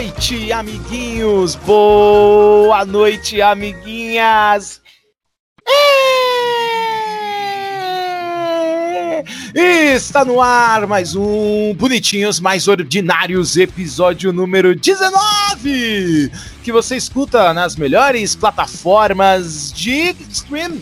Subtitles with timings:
[0.00, 1.54] Noite, amiguinhos!
[1.56, 4.80] Boa noite, amiguinhas!
[9.54, 9.92] É!
[9.94, 16.32] Está no ar mais um Bonitinhos Mais Ordinários, episódio número 19,
[16.64, 20.78] que você escuta nas melhores plataformas de stream.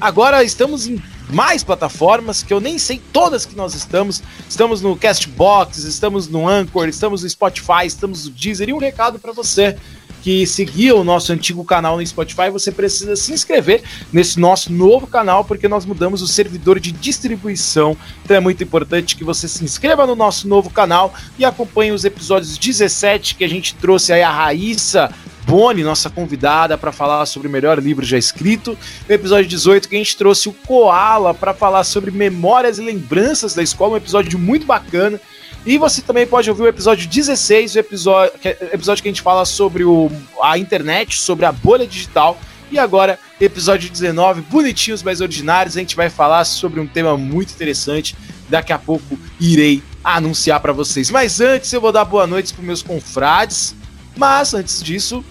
[0.00, 0.96] Agora estamos em
[1.30, 4.22] mais plataformas que eu nem sei todas que nós estamos.
[4.48, 8.68] Estamos no Castbox, estamos no Anchor, estamos no Spotify, estamos no Deezer.
[8.68, 9.76] E um recado para você
[10.24, 15.06] que seguia o nosso antigo canal no Spotify, você precisa se inscrever nesse nosso novo
[15.06, 17.94] canal, porque nós mudamos o servidor de distribuição.
[18.24, 22.06] Então é muito importante que você se inscreva no nosso novo canal e acompanhe os
[22.06, 25.12] episódios 17 que a gente trouxe aí a Raíssa
[25.46, 28.78] Boni, nossa convidada, para falar sobre o melhor livro já escrito.
[29.06, 33.52] No episódio 18, que a gente trouxe o Koala para falar sobre memórias e lembranças
[33.52, 35.20] da escola, um episódio muito bacana.
[35.66, 39.22] E você também pode ouvir o episódio 16, o episódio que, episódio que a gente
[39.22, 40.10] fala sobre o,
[40.42, 42.38] a internet, sobre a bolha digital.
[42.70, 47.52] E agora, episódio 19, bonitinhos, mais ordinários, a gente vai falar sobre um tema muito
[47.52, 48.14] interessante.
[48.48, 51.10] Daqui a pouco irei anunciar para vocês.
[51.10, 53.74] Mas antes, eu vou dar boa noite para meus confrades.
[54.16, 55.24] Mas antes disso,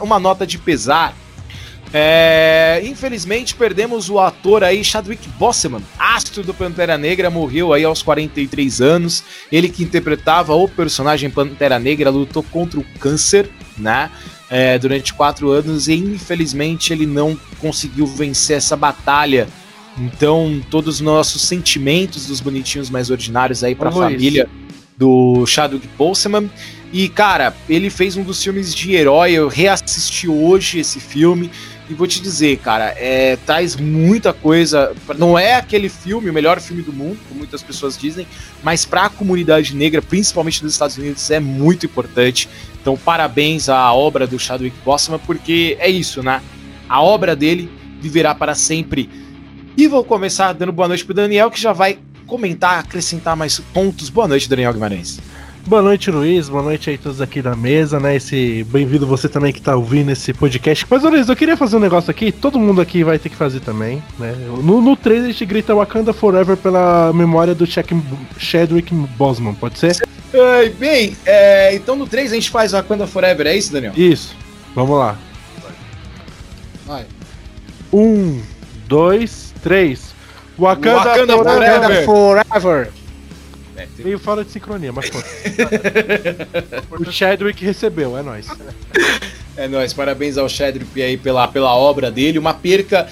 [0.00, 1.14] uma nota de pesar
[1.92, 8.02] é, infelizmente perdemos o ator aí Chadwick Boseman, astro do Pantera Negra, morreu aí aos
[8.02, 9.22] 43 anos.
[9.50, 13.48] Ele que interpretava o personagem Pantera Negra lutou contra o câncer,
[13.78, 14.10] né?
[14.48, 19.48] É, durante quatro anos e infelizmente ele não conseguiu vencer essa batalha.
[19.98, 24.48] Então todos os nossos sentimentos dos bonitinhos mais ordinários aí para a família
[24.96, 26.50] do Chadwick Boseman.
[26.92, 29.32] E cara, ele fez um dos filmes de herói.
[29.32, 31.50] Eu reassisti hoje esse filme
[31.88, 34.92] e vou te dizer, cara, é, traz muita coisa.
[35.16, 38.26] Não é aquele filme, o melhor filme do mundo, como muitas pessoas dizem,
[38.62, 42.48] mas para a comunidade negra, principalmente nos Estados Unidos, é muito importante.
[42.80, 46.42] Então, parabéns à obra do Chadwick Boseman, porque é isso, né?
[46.88, 47.70] A obra dele
[48.00, 49.08] viverá para sempre.
[49.76, 54.10] E vou começar dando boa noite pro Daniel, que já vai comentar, acrescentar mais pontos.
[54.10, 55.20] Boa noite, Daniel Guimarães.
[55.66, 56.48] Boa noite, Luiz.
[56.48, 58.14] Boa noite aí todos aqui na mesa, né?
[58.14, 60.86] Esse bem-vindo você também que tá ouvindo esse podcast.
[60.88, 62.30] Mas, Luiz, eu queria fazer um negócio aqui.
[62.30, 64.32] Todo mundo aqui vai ter que fazer também, né?
[64.62, 69.96] No, no 3 a gente grita Wakanda Forever pela memória do Chadwick Boseman, pode ser?
[70.32, 73.92] É, bem, é, então no 3 a gente faz Wakanda Forever, é isso, Daniel?
[73.96, 74.36] Isso.
[74.72, 75.18] Vamos lá.
[76.86, 77.06] Vai.
[77.92, 78.40] Um,
[78.86, 80.14] dois, três.
[80.56, 82.04] Wakanda, Wakanda Forever.
[82.04, 82.95] Forever.
[83.76, 85.18] É, Meio fora de sincronia, mas pô.
[86.98, 88.46] o Chadwick recebeu, é nóis.
[89.56, 92.38] É nóis, parabéns ao Chadwick aí pela, pela obra dele.
[92.38, 93.08] Uma perca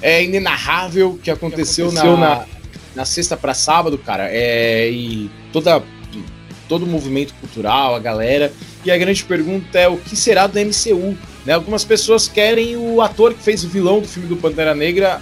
[0.00, 2.46] é, inenarrável que aconteceu, que aconteceu na, na,
[2.96, 4.28] na sexta para sábado, cara.
[4.30, 5.82] É, e toda,
[6.68, 8.52] todo o movimento cultural, a galera.
[8.84, 11.16] E a grande pergunta é o que será do MCU?
[11.44, 11.52] Né?
[11.52, 15.20] Algumas pessoas querem o ator que fez o vilão do filme do Pantera Negra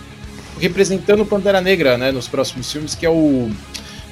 [0.61, 3.51] representando o Pantera Negra né, nos próximos filmes, que é o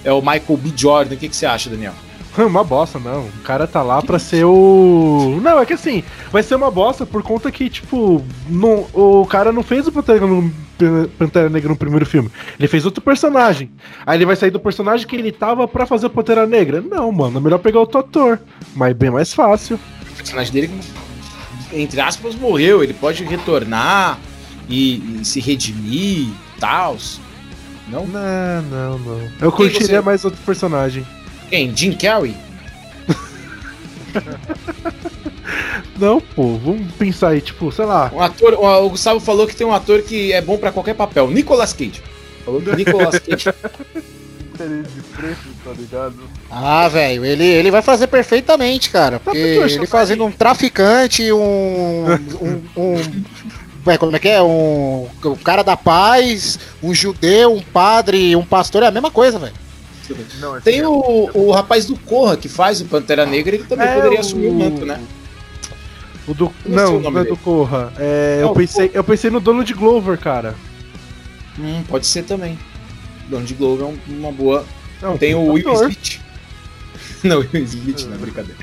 [0.05, 0.73] é o Michael B.
[0.77, 1.15] Jordan.
[1.15, 1.95] O que, que você acha, Daniel?
[2.37, 3.27] Uma bosta, não.
[3.27, 5.39] O cara tá lá pra ser o.
[5.43, 9.53] Não, é que assim, vai ser uma bosta por conta que, tipo, não, o cara
[9.53, 10.53] não fez o Pantera, no,
[11.19, 12.31] Pantera Negra no primeiro filme.
[12.59, 13.71] Ele fez outro personagem.
[14.05, 16.81] Aí ele vai sair do personagem que ele tava pra fazer o Pantera Negra.
[16.81, 18.41] Não, mano, é melhor pegar outro ator.
[18.75, 19.79] Mas é bem mais fácil.
[20.13, 20.71] O personagem dele,
[21.73, 22.83] entre aspas, morreu.
[22.83, 24.19] Ele pode retornar
[24.69, 26.97] e, e se redimir e tal.
[27.89, 28.07] Não?
[28.07, 29.21] Não, não, não.
[29.41, 30.01] Eu Quem curtiria você...
[30.01, 31.07] mais outro personagem.
[31.51, 31.77] Quem?
[31.77, 32.35] Jim Carrey?
[35.99, 38.11] não, pô, vamos pensar aí, tipo, sei lá.
[38.15, 41.31] Um ator, o Gustavo falou que tem um ator que é bom para qualquer papel.
[41.31, 42.03] Nicolas Cage.
[42.45, 43.53] Falou do Nicolas Cage.
[44.55, 46.15] De preço, tá ligado?
[46.49, 49.19] Ah, velho, ele, ele vai fazer perfeitamente, cara.
[49.19, 52.05] Porque ele fazendo um traficante, um.
[52.41, 52.95] um, um
[53.87, 54.43] Ué, como é que é?
[54.43, 59.39] Um, um cara da paz, um judeu, um padre, um pastor, é a mesma coisa,
[59.39, 59.53] velho.
[60.39, 63.65] Não, esse Tem é- o, o rapaz do Corra que faz o Pantera Negra, ele
[63.65, 65.01] também É, poderia o- assumir o manto, né?
[66.27, 66.53] O do.
[66.65, 67.93] Não Não, o nome não é do Corra.
[67.99, 70.55] É, Não, eu, pensei, eu pensei no dono de Glover, cara.
[71.59, 72.59] Hum, pode ser também.
[73.29, 74.65] Dono de Globo é um- uma boa.
[75.03, 75.73] Não, Tem o Will.
[75.75, 76.21] Smith.
[77.23, 78.59] Não, o Will Smith, não, brincadeira.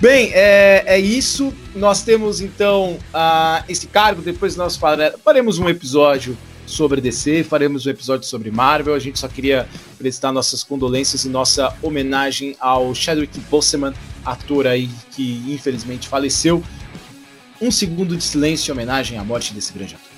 [0.00, 1.52] Bem, é, é isso.
[1.74, 4.20] Nós temos então ah, esse cargo.
[4.22, 6.36] Depois nós fare- faremos um episódio
[6.66, 8.94] sobre DC, faremos um episódio sobre Marvel.
[8.94, 9.68] A gente só queria
[9.98, 13.94] prestar nossas condolências e nossa homenagem ao Chadwick Boseman,
[14.24, 16.62] ator aí que infelizmente faleceu.
[17.60, 20.08] Um segundo de silêncio em homenagem à morte desse grande ator.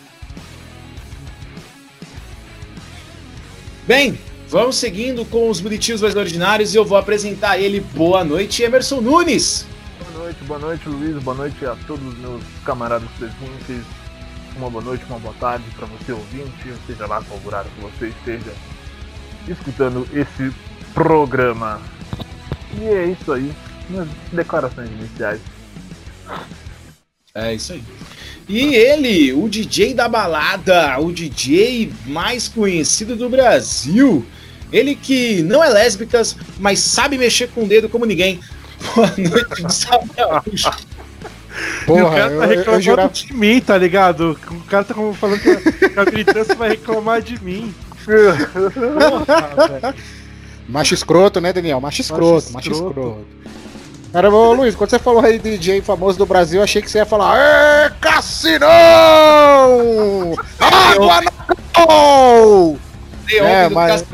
[3.86, 7.80] Bem, vamos seguindo com os bonitinhos mais ordinários e eu vou apresentar ele.
[7.80, 9.66] Boa noite, Emerson Nunes.
[9.98, 11.22] Boa noite, boa noite, Luiz.
[11.22, 13.84] Boa noite a todos os meus camaradas presentes.
[14.56, 18.08] Uma boa noite, uma boa tarde para você ouvinte, seja lá qual horário que você
[18.08, 18.54] esteja
[19.46, 20.50] escutando esse
[20.94, 21.80] programa.
[22.80, 23.52] E é isso aí,
[23.90, 25.40] minhas declarações iniciais.
[27.34, 27.84] É isso aí.
[28.48, 34.24] E ele, o DJ da balada, o DJ mais conhecido do Brasil.
[34.72, 38.40] Ele que não é lésbicas, mas sabe mexer com o dedo como ninguém.
[38.94, 40.70] Boa noite, Gustavo Araújo.
[40.70, 43.12] E o Porra, cara eu, tá eu, reclamando eu jurava.
[43.12, 44.38] de mim, tá ligado?
[44.50, 47.74] O cara tá como falando que a, a militância vai reclamar de mim.
[48.04, 49.94] Porra, velho.
[50.68, 51.80] Macho escroto, né, Daniel?
[51.80, 52.90] Macho escroto, macho escroto.
[53.00, 53.26] escroto.
[54.12, 56.98] Cara, ô Luiz, quando você falou aí de DJ famoso do Brasil, achei que você
[56.98, 58.66] ia falar Ê, Cassinão!
[60.58, 62.78] Água no
[63.26, 64.04] Você É, mas-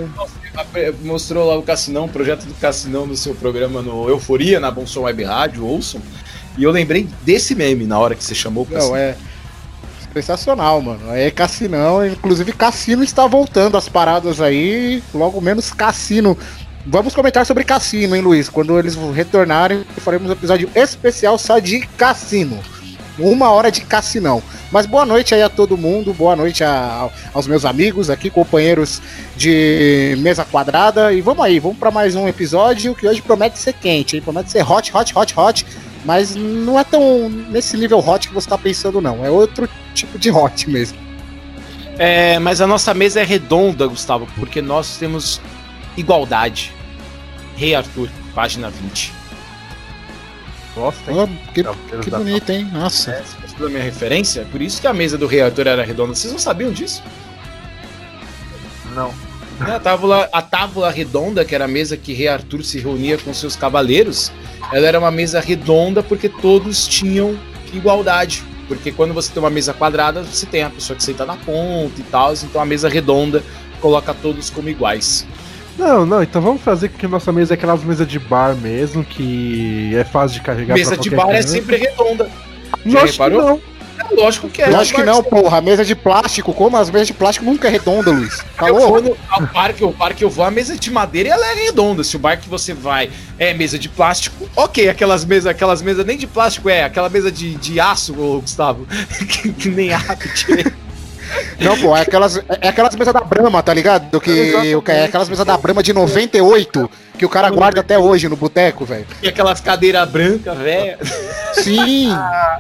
[1.03, 4.87] mostrou lá o Cassinão, o projeto do Cassinão no seu programa no Euforia, na Bom
[4.87, 6.01] Som Web Rádio, ouçam.
[6.59, 8.97] E eu lembrei desse meme na hora que você chamou o Não, Cassinão.
[8.97, 9.17] é
[10.13, 11.15] sensacional, mano.
[11.15, 16.37] É Cassinão, inclusive Cassino está voltando às paradas aí, logo menos Cassino.
[16.85, 18.49] Vamos comentar sobre Cassino, hein, Luiz?
[18.49, 22.59] Quando eles retornarem, faremos um episódio especial só de Cassino.
[23.19, 24.43] Uma hora de Cassinão.
[24.71, 29.03] Mas boa noite aí a todo mundo, boa noite a- aos meus amigos aqui, companheiros
[29.37, 31.13] de mesa quadrada.
[31.13, 34.23] E vamos aí, vamos para mais um episódio que hoje promete ser quente, hein?
[34.23, 35.67] Promete ser hot, hot, hot, hot.
[36.05, 39.25] Mas não é tão nesse nível hot que você tá pensando, não.
[39.25, 40.99] É outro tipo de hot mesmo.
[41.99, 45.39] É, mas a nossa mesa é redonda, Gustavo, porque nós temos
[45.97, 46.73] igualdade.
[47.57, 49.13] Rei Arthur, página 20.
[50.75, 51.19] Gosta, hein?
[51.21, 52.69] Oh, que, Cavaleiros que bonito, hein?
[52.73, 53.11] Nossa.
[53.11, 54.47] É, você da minha referência?
[54.51, 56.15] Por isso que a mesa do Rei Arthur era redonda.
[56.15, 57.03] Vocês não sabiam disso?
[58.95, 59.13] Não.
[59.61, 63.33] A tábua, a tábua redonda, que era a mesa que Rei Arthur se reunia com
[63.35, 64.33] seus cavaleiros,
[64.73, 67.39] ela era uma mesa redonda porque todos tinham
[67.73, 68.43] igualdade.
[68.67, 72.01] Porque quando você tem uma mesa quadrada, você tem a pessoa que senta na ponta
[72.01, 72.33] e tal.
[72.33, 73.43] Então a mesa redonda
[73.81, 75.27] coloca todos como iguais.
[75.79, 79.05] Não, não, então vamos fazer com que nossa mesa é aquelas mesas de bar mesmo,
[79.05, 82.29] que é fácil de carregar mesa de bar é sempre redonda.
[83.03, 83.61] Acho que não.
[83.99, 84.75] É lógico que é.
[84.75, 85.59] Acho que não, porra.
[85.59, 88.39] A mesa de plástico, como as mesas de plástico nunca é redonda, Luiz.
[88.57, 91.55] Tá Eu no ao parque, o parque eu vou, a mesa de madeira ela é
[91.67, 92.03] redonda.
[92.03, 96.05] Se o bar que você vai é mesa de plástico, ok, aquelas mesas, aquelas mesas
[96.05, 98.87] nem de plástico é, aquela mesa de, de aço, ô, Gustavo,
[99.29, 100.07] que, que nem aço.
[101.61, 104.21] Não, pô, é aquelas, é aquelas mesas da Brahma, tá ligado?
[104.21, 104.91] Que, Exatamente.
[104.91, 108.85] é aquelas mesas da Brahma de 98 que o cara guarda até hoje no boteco,
[108.85, 109.07] velho.
[109.23, 110.99] E aquelas cadeiras brancas, velho.
[111.55, 112.11] Sim.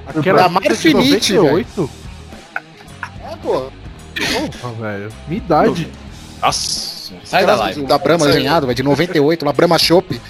[0.06, 1.90] Aquela Da Marfinite, 98?
[3.02, 3.70] É, pô.
[4.60, 5.08] Porra, velho.
[5.26, 5.88] Minha idade.
[6.40, 7.82] Nossa, sai da live.
[7.82, 10.20] Da Brahma desenhado, velho, de 98, lá Brahma Shop.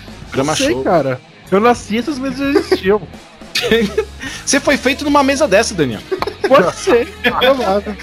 [0.56, 0.82] Sei, show.
[0.82, 1.20] cara.
[1.50, 3.02] Eu nasci essas mesas já existiam.
[4.44, 6.00] Você foi feito numa mesa dessa, Daniel.
[6.48, 7.06] Pode ser.
[7.22, 7.96] provável.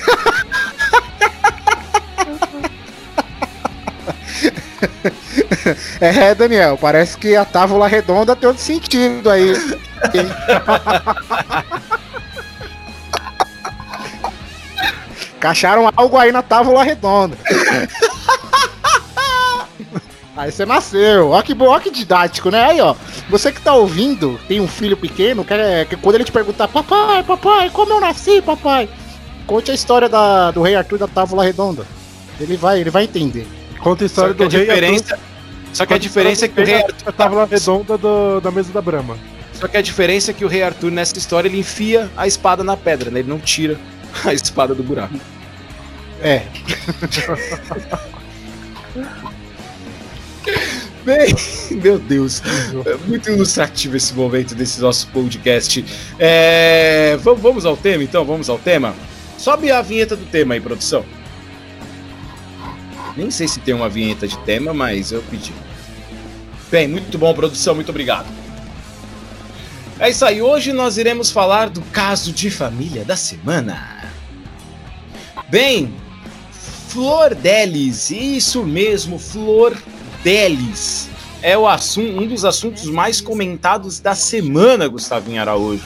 [6.00, 9.54] É, Daniel, parece que a tábua redonda tem outro sentido aí.
[15.40, 17.38] Cacharam algo aí na tábua redonda.
[20.40, 21.32] Aí você nasceu.
[21.32, 22.64] Ó que, ó que didático, né?
[22.64, 22.96] Aí, ó.
[23.30, 27.22] Você que tá ouvindo, tem um filho pequeno, quer, que quando ele te perguntar, papai,
[27.24, 28.88] papai, como eu nasci, papai?
[29.46, 31.86] Conte a história da, do rei Arthur da tábua redonda.
[32.40, 33.46] Ele vai, ele vai entender.
[33.82, 35.20] Conta a história que a do rei diferença,
[35.74, 38.72] só que a diferença é que o rei Arthur a tábua redonda do- da mesa
[38.72, 39.18] da Brahma.
[39.54, 42.64] Só que a diferença é que o Rei Arthur, nessa história, ele enfia a espada
[42.64, 43.20] na pedra, né?
[43.20, 43.78] Ele não tira
[44.24, 45.20] a espada do buraco.
[46.22, 46.44] É.
[51.04, 51.34] Bem,
[51.82, 52.42] meu Deus,
[52.86, 55.84] é muito ilustrativo esse momento desse nosso podcast.
[56.18, 58.26] É, vamos, ao tema, então?
[58.26, 58.94] Vamos ao tema?
[59.38, 61.06] Sobe a vinheta do tema aí, produção.
[63.16, 65.54] Nem sei se tem uma vinheta de tema, mas eu pedi.
[66.70, 68.28] Bem, muito bom, produção, muito obrigado.
[70.00, 74.10] É isso aí, hoje nós iremos falar do caso de família da semana.
[75.50, 75.94] Bem,
[76.90, 79.76] Flor Delis, isso mesmo, Flor
[80.24, 81.10] Delis.
[81.42, 85.86] É o assunto, um dos assuntos mais comentados da semana, Gustavinho Araújo.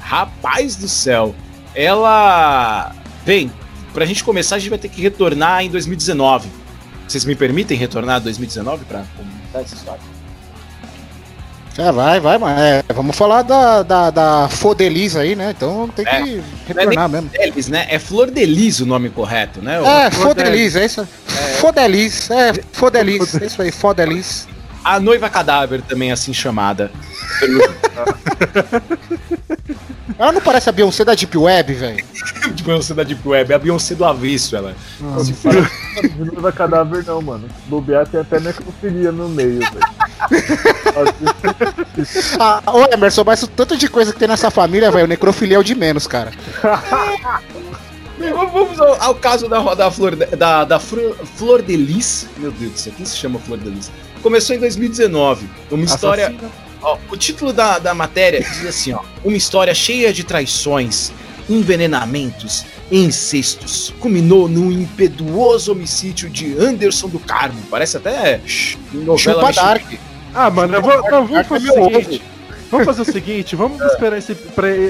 [0.00, 1.34] Rapaz do céu,
[1.74, 2.94] ela.
[3.24, 3.50] Bem,
[3.92, 6.48] pra gente começar, a gente vai ter que retornar em 2019.
[7.06, 10.11] Vocês me permitem retornar em 2019 para comentar essa história?
[11.78, 15.54] É, vai, vai, mas é, vamos falar da, da, da Fodeliz aí, né?
[15.56, 17.30] Então tem que É, retornar mesmo.
[17.30, 17.86] Delis, né?
[17.88, 19.80] É Flor Delis o nome correto, né?
[19.82, 21.08] É, Fodeliz, é isso.
[21.60, 24.46] Fodeliz, é, Fodeliz, é isso aí, Fodeliz.
[24.84, 26.90] A noiva cadáver também é assim chamada.
[30.18, 32.04] Ela não parece a Beyoncé da Deep Web, velho?
[32.54, 34.74] de Beyoncé da Deep Web, é a Beyoncé do avesso, ela.
[35.24, 35.68] Se fala-
[36.02, 37.48] De noiva cadáver não, mano.
[37.66, 39.72] Bobear tem até necrofilia no meio, velho.
[42.38, 45.58] Ah, ô Emerson, mas o tanto de coisa que tem nessa família, velho, necrofilia é
[45.60, 46.32] o de menos, cara.
[48.18, 52.26] Vamos- ao, ao caso da, da, Flor, da, da Flor, Flor de Lis.
[52.36, 53.90] Meu Deus do céu, quem se chama Flor de Lis?
[54.22, 55.48] Começou em 2019.
[55.70, 56.34] Uma história.
[56.82, 61.10] ó, o título da, da matéria diz assim: ó, Uma história cheia de traições,
[61.48, 63.92] envenenamentos e incestos.
[63.98, 67.60] Culminou num impetuoso homicídio de Anderson do Carmo.
[67.70, 68.40] Parece até
[68.92, 69.68] novela Chupa mexicana.
[69.80, 69.92] Dark.
[70.34, 72.22] Ah, mano, eu vou, não, vamos fazer o seguinte.
[72.70, 74.34] Vamos fazer o seguinte, vamos esperar esse.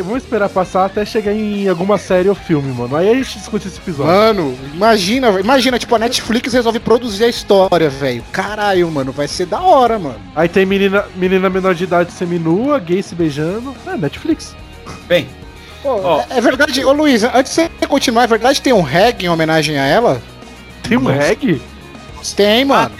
[0.04, 2.94] vamos esperar passar até chegar em alguma série ou filme, mano.
[2.94, 4.12] Aí a gente discute esse episódio.
[4.12, 8.22] Mano, imagina, imagina, tipo, a Netflix resolve produzir a história, velho.
[8.30, 10.20] Caralho, mano, vai ser da hora, mano.
[10.36, 13.74] Aí tem menina, menina menor de idade seminua, gay se beijando.
[13.84, 14.54] É, Netflix.
[15.08, 15.26] Bem,
[15.82, 16.20] Pô, Ó.
[16.20, 19.26] é, é verdade, ô Luiz, antes de você continuar, é verdade que tem um reggae
[19.26, 20.22] em homenagem a ela?
[20.88, 21.60] Tem um reggae?
[22.36, 22.92] Tem, mano.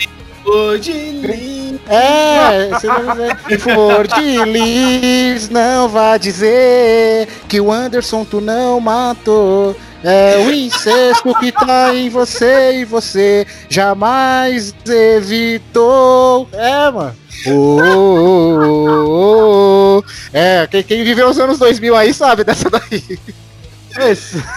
[0.44, 1.61] Lis.
[1.88, 8.80] É, você vai dizer, Flor de Lis, não vá dizer que o Anderson tu não
[8.80, 9.76] matou.
[10.04, 16.48] É o incesto que tá em você e você jamais evitou.
[16.52, 17.14] É, mano.
[17.46, 17.80] Ô,
[18.60, 19.08] ô,
[19.98, 20.04] ô.
[20.32, 23.18] É, quem, quem viveu os anos 2000 aí sabe dessa daí.
[23.98, 24.42] Esse.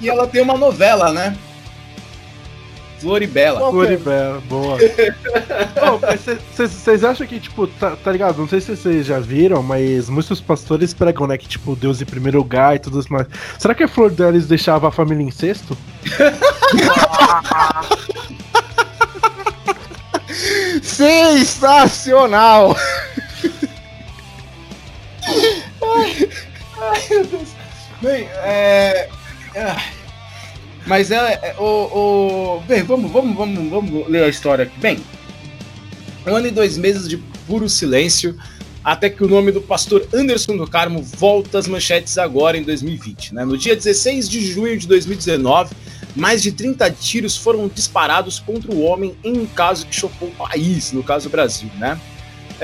[0.00, 1.36] E ela tem uma novela, né?
[3.02, 3.70] Floribela.
[3.70, 4.78] Floribela, boa.
[6.56, 8.38] Vocês acham que, tipo, tá, tá ligado?
[8.38, 11.36] Não sei se vocês já viram, mas muitos pastores pregam, né?
[11.36, 13.26] Que, tipo, Deus em primeiro lugar e tudo mais.
[13.58, 15.76] Será que a flor deles deixava a família em sexto?
[20.82, 22.76] Sensacional!
[28.00, 29.08] Bem, é.
[29.56, 29.82] ah,
[30.86, 31.54] Mas é.
[31.58, 34.78] o, o- Bem, vamos, vamos, vamos, vamos ler a história aqui.
[34.80, 34.98] Bem,
[36.26, 38.36] um ano e dois meses de puro silêncio,
[38.84, 43.34] até que o nome do pastor Anderson do Carmo volta às manchetes agora em 2020.
[43.34, 43.44] Né?
[43.44, 45.74] No dia 16 de junho de 2019,
[46.16, 50.32] mais de 30 tiros foram disparados contra o homem em um caso que chocou o
[50.32, 51.98] país, no caso o Brasil, né?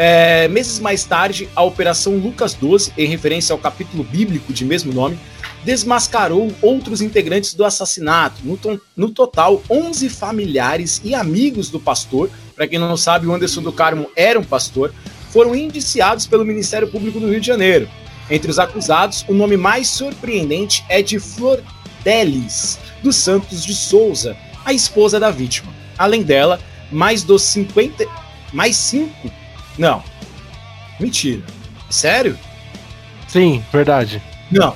[0.00, 4.92] É, meses mais tarde, a Operação Lucas 12, em referência ao capítulo bíblico de mesmo
[4.92, 5.18] nome,
[5.64, 8.36] desmascarou outros integrantes do assassinato.
[8.44, 13.34] No, to- no total, 11 familiares e amigos do pastor, para quem não sabe, o
[13.34, 14.94] Anderson do Carmo era um pastor,
[15.32, 17.88] foram indiciados pelo Ministério Público do Rio de Janeiro.
[18.30, 21.60] Entre os acusados, o nome mais surpreendente é de Flor
[22.04, 25.74] Delis, dos Santos de Souza, a esposa da vítima.
[25.98, 28.06] Além dela, mais dos 50.
[28.52, 29.28] Mais cinco
[29.78, 30.02] não.
[31.00, 31.42] Mentira.
[31.88, 32.36] Sério?
[33.28, 34.22] Sim, verdade.
[34.50, 34.74] Não.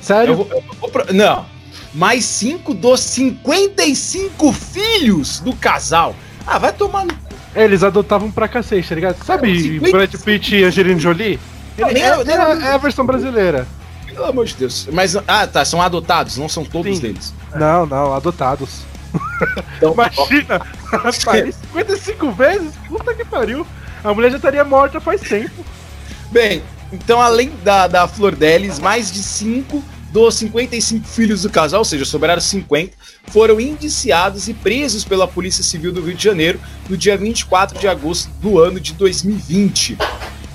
[0.00, 0.32] Sério?
[0.32, 1.46] Eu vou, eu vou pro- não.
[1.94, 6.14] Mais cinco dos 55 filhos do casal.
[6.46, 7.14] Ah, vai tomar no.
[7.54, 9.24] Eles adotavam pra cacete, tá ligado?
[9.24, 9.96] Sabe 50?
[9.96, 11.38] Brad Pitt e Angelina Jolie?
[11.78, 13.66] Ele é, é- é a versão brasileira.
[14.06, 14.88] Pelo amor de Deus.
[14.92, 15.64] Mas, ah, tá.
[15.64, 17.02] São adotados, não são todos Sim.
[17.02, 17.32] deles.
[17.54, 18.82] Não, não, adotados.
[19.76, 20.60] Então, Imagina!
[20.90, 21.16] Rapaz,
[21.72, 22.72] 55 vezes?
[22.88, 23.64] Puta que pariu!
[24.04, 25.64] A mulher já estaria morta faz tempo.
[26.30, 29.82] Bem, então além da, da Flor Delis, mais de 5
[30.12, 32.92] dos 55 filhos do casal, ou seja, sobraram 50,
[33.28, 37.88] foram indiciados e presos pela Polícia Civil do Rio de Janeiro no dia 24 de
[37.88, 39.96] agosto do ano de 2020.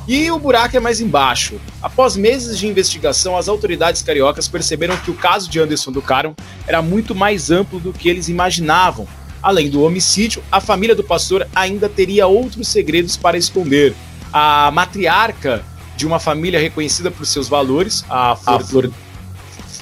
[0.08, 1.60] E o buraco é mais embaixo.
[1.82, 6.36] Após meses de investigação, as autoridades cariocas perceberam que o caso de Anderson do Carmo
[6.66, 9.08] era muito mais amplo do que eles imaginavam.
[9.42, 13.96] Além do homicídio, a família do pastor ainda teria outros segredos para esconder.
[14.32, 15.64] A matriarca
[15.96, 18.92] de uma família reconhecida por seus valores, a Flor, Flor,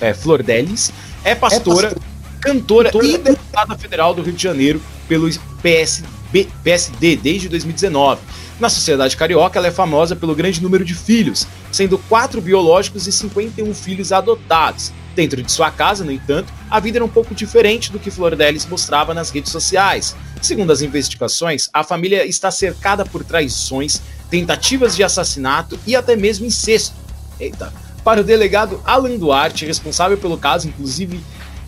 [0.01, 0.91] é, Flor Delis,
[1.23, 2.01] é pastora, é pastor.
[2.39, 5.29] cantora, cantora e deputada federal do Rio de Janeiro pelo
[5.61, 8.21] PSB, PSD desde 2019.
[8.59, 13.11] Na sociedade carioca, ela é famosa pelo grande número de filhos, sendo quatro biológicos e
[13.11, 14.91] 51 filhos adotados.
[15.17, 18.67] Dentro de sua casa, no entanto, a vida era um pouco diferente do que Flordelis
[18.67, 20.15] mostrava nas redes sociais.
[20.43, 26.45] Segundo as investigações, a família está cercada por traições, tentativas de assassinato e até mesmo
[26.45, 26.95] incesto.
[27.39, 27.73] Eita.
[28.03, 31.19] Para o delegado Alan Duarte, responsável pelo caso, inclusive,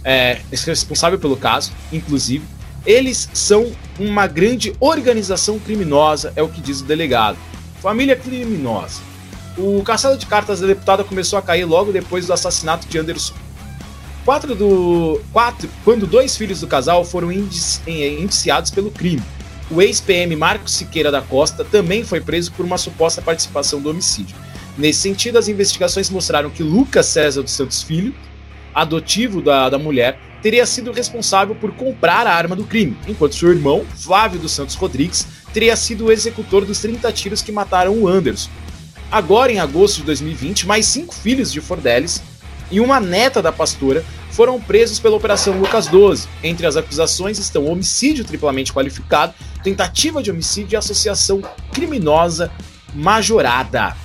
[0.04, 2.46] é, responsável pelo caso, inclusive,
[2.86, 7.40] eles são uma grande organização criminosa, é o que diz o delegado.
[7.82, 9.09] Família criminosa.
[9.62, 13.34] O castelo de cartas da deputada começou a cair logo depois do assassinato de Anderson.
[14.24, 19.22] Quatro do, quatro, quando dois filhos do casal foram indiciados pelo crime.
[19.70, 24.34] O ex-PM Marcos Siqueira da Costa também foi preso por uma suposta participação do homicídio.
[24.78, 28.16] Nesse sentido, as investigações mostraram que Lucas César dos Santos Filho,
[28.74, 33.50] adotivo da, da mulher, teria sido responsável por comprar a arma do crime, enquanto seu
[33.50, 38.08] irmão, Flávio dos Santos Rodrigues, teria sido o executor dos 30 tiros que mataram o
[38.08, 38.50] Anderson.
[39.12, 42.22] Agora, em agosto de 2020, mais cinco filhos de Fordelis
[42.70, 46.28] e uma neta da pastora foram presos pela Operação Lucas 12.
[46.44, 51.42] Entre as acusações estão homicídio triplamente qualificado, tentativa de homicídio e associação
[51.74, 52.52] criminosa
[52.94, 53.98] majorada.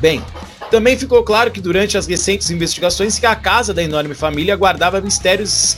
[0.00, 0.24] Bem,
[0.70, 5.02] também ficou claro que durante as recentes investigações que a casa da enorme família guardava
[5.02, 5.76] mistérios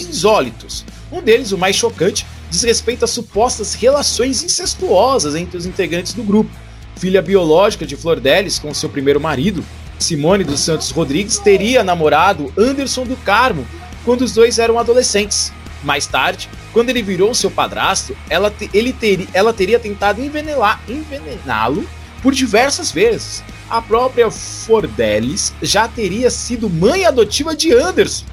[0.00, 0.84] insólitos.
[1.10, 6.22] Um deles, o mais chocante, diz respeito às supostas relações incestuosas entre os integrantes do
[6.22, 6.63] grupo.
[6.96, 9.64] Filha biológica de Flor Delis com seu primeiro marido,
[9.98, 13.66] Simone dos Santos Rodrigues, teria namorado Anderson do Carmo
[14.04, 15.52] quando os dois eram adolescentes.
[15.82, 21.86] Mais tarde, quando ele virou seu padrasto, ela, te, ele ter, ela teria tentado envenená-lo
[22.22, 28.26] por diversas vezes a própria Fordelis já teria sido mãe adotiva de Anderson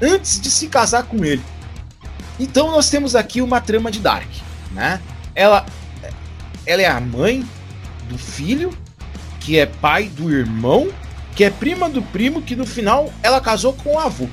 [0.00, 1.42] antes de se casar com ele.
[2.38, 4.28] Então nós temos aqui uma trama de Dark,
[4.72, 5.00] né?
[5.34, 5.64] Ela,
[6.66, 7.44] ela é a mãe
[8.08, 8.72] do filho,
[9.40, 10.88] que é pai do irmão,
[11.34, 14.28] que é prima do primo, que no final ela casou com o avô.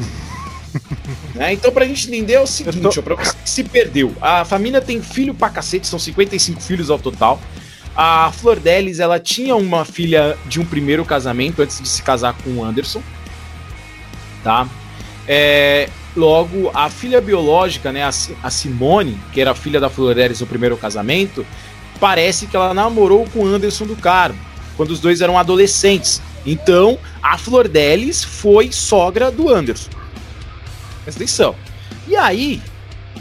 [1.34, 1.52] né?
[1.52, 2.88] Então, pra gente entender é o seguinte, tô...
[2.88, 4.14] ó, pra você que se perdeu.
[4.20, 7.40] A família tem filho pra cacete, são 55 filhos ao total.
[7.96, 12.34] A Flor Delis, ela tinha uma filha de um primeiro casamento antes de se casar
[12.34, 13.02] com o Anderson,
[14.44, 14.68] tá?
[15.26, 20.46] É, logo, a filha biológica, né, a, Simone, que era filha da Flor Delis no
[20.46, 21.46] primeiro casamento,
[22.00, 24.38] parece que ela namorou com Anderson do Carmo,
[24.76, 26.20] quando os dois eram adolescentes.
[26.44, 29.90] Então, a Flor Delis foi sogra do Anderson.
[31.02, 31.56] Presta atenção.
[32.06, 32.62] E aí,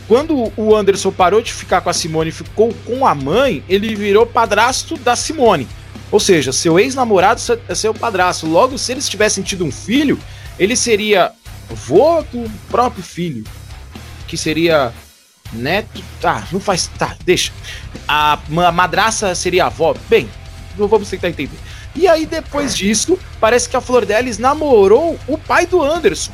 [0.07, 3.95] quando o Anderson parou de ficar com a Simone e ficou com a mãe, ele
[3.95, 5.67] virou padrasto da Simone.
[6.11, 8.45] Ou seja, seu ex-namorado é seu padrasto.
[8.45, 10.19] Logo, se eles tivessem tido um filho,
[10.59, 11.31] ele seria
[11.71, 13.43] avô do próprio filho,
[14.27, 14.93] que seria
[15.53, 16.03] neto.
[16.21, 16.89] Tá, não faz.
[16.97, 17.51] Tá, deixa.
[18.07, 19.95] A, a madraça seria a avó.
[20.09, 20.29] Bem,
[20.77, 21.57] não vamos tentar entender.
[21.95, 26.31] E aí, depois disso, parece que a Flor Delis namorou o pai do Anderson.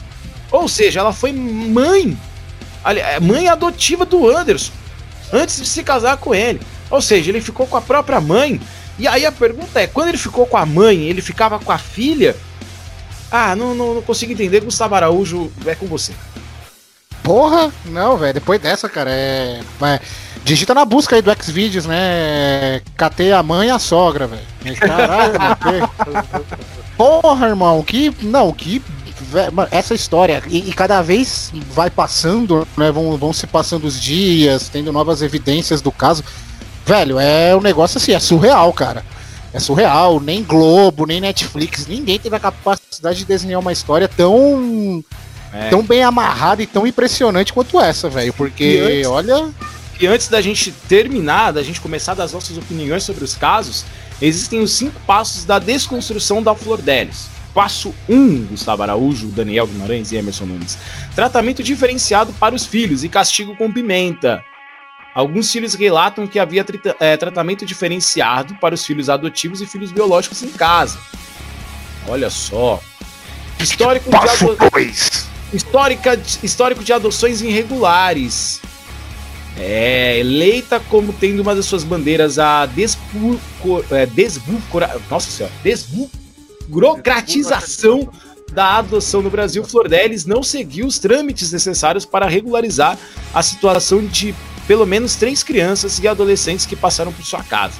[0.50, 2.18] Ou seja, ela foi mãe
[2.84, 4.72] é mãe adotiva do Anderson,
[5.32, 6.60] antes de se casar com ele.
[6.90, 8.60] Ou seja, ele ficou com a própria mãe.
[8.98, 11.78] E aí a pergunta é: quando ele ficou com a mãe, ele ficava com a
[11.78, 12.36] filha?
[13.32, 14.62] Ah, não, não, não consigo entender.
[14.62, 16.12] Gustavo Araújo é com você.
[17.24, 18.34] Porra, não, velho.
[18.34, 19.62] Depois dessa, cara, é...
[20.44, 22.82] Digita na busca aí do Xvideos, né?
[22.98, 24.78] Catei a mãe e a sogra, velho.
[24.80, 25.34] Caralho,
[26.98, 28.12] Porra, irmão, que.
[28.24, 28.82] Não, que
[29.70, 32.92] essa história, e, e, cada vez vai passando, né?
[32.92, 36.24] Vão, vão se passando os dias, tendo novas evidências do caso.
[36.86, 39.06] Velho, é um negócio assim, é surreal, cara.
[39.54, 45.04] É surreal, nem Globo, nem Netflix, ninguém teve a capacidade de desenhar uma história tão.
[45.54, 45.70] É.
[45.70, 48.34] tão bem amarrada e tão impressionante quanto essa, velho.
[48.34, 49.50] Porque, antes, olha.
[50.00, 53.86] E antes da gente terminar, da gente começar das nossas opiniões sobre os casos,
[54.22, 57.30] existem os cinco passos da desconstrução da Flor Delis.
[57.54, 60.78] Passo 1, um, Gustavo Araújo, Daniel Guimarães e Emerson Nunes.
[61.14, 64.44] Tratamento diferenciado para os filhos e castigo com pimenta.
[65.14, 66.66] Alguns filhos relatam que havia
[67.00, 70.98] é, tratamento diferenciado para os filhos adotivos e filhos biológicos em casa.
[72.08, 72.82] Olha só.
[73.60, 74.58] Histórico de, ado...
[75.54, 76.20] Histórica...
[76.44, 78.62] Histórico de adoções irregulares.
[79.58, 83.38] É, eleita como tendo uma das suas bandeiras a desbu,
[83.92, 84.08] é,
[85.10, 88.10] nossa senhora, desburocratização
[88.52, 89.88] da adoção no Brasil, Flor
[90.26, 92.98] não seguiu os trâmites necessários para regularizar
[93.34, 94.36] a situação de
[94.68, 97.76] pelo menos três crianças e adolescentes que passaram por sua casa.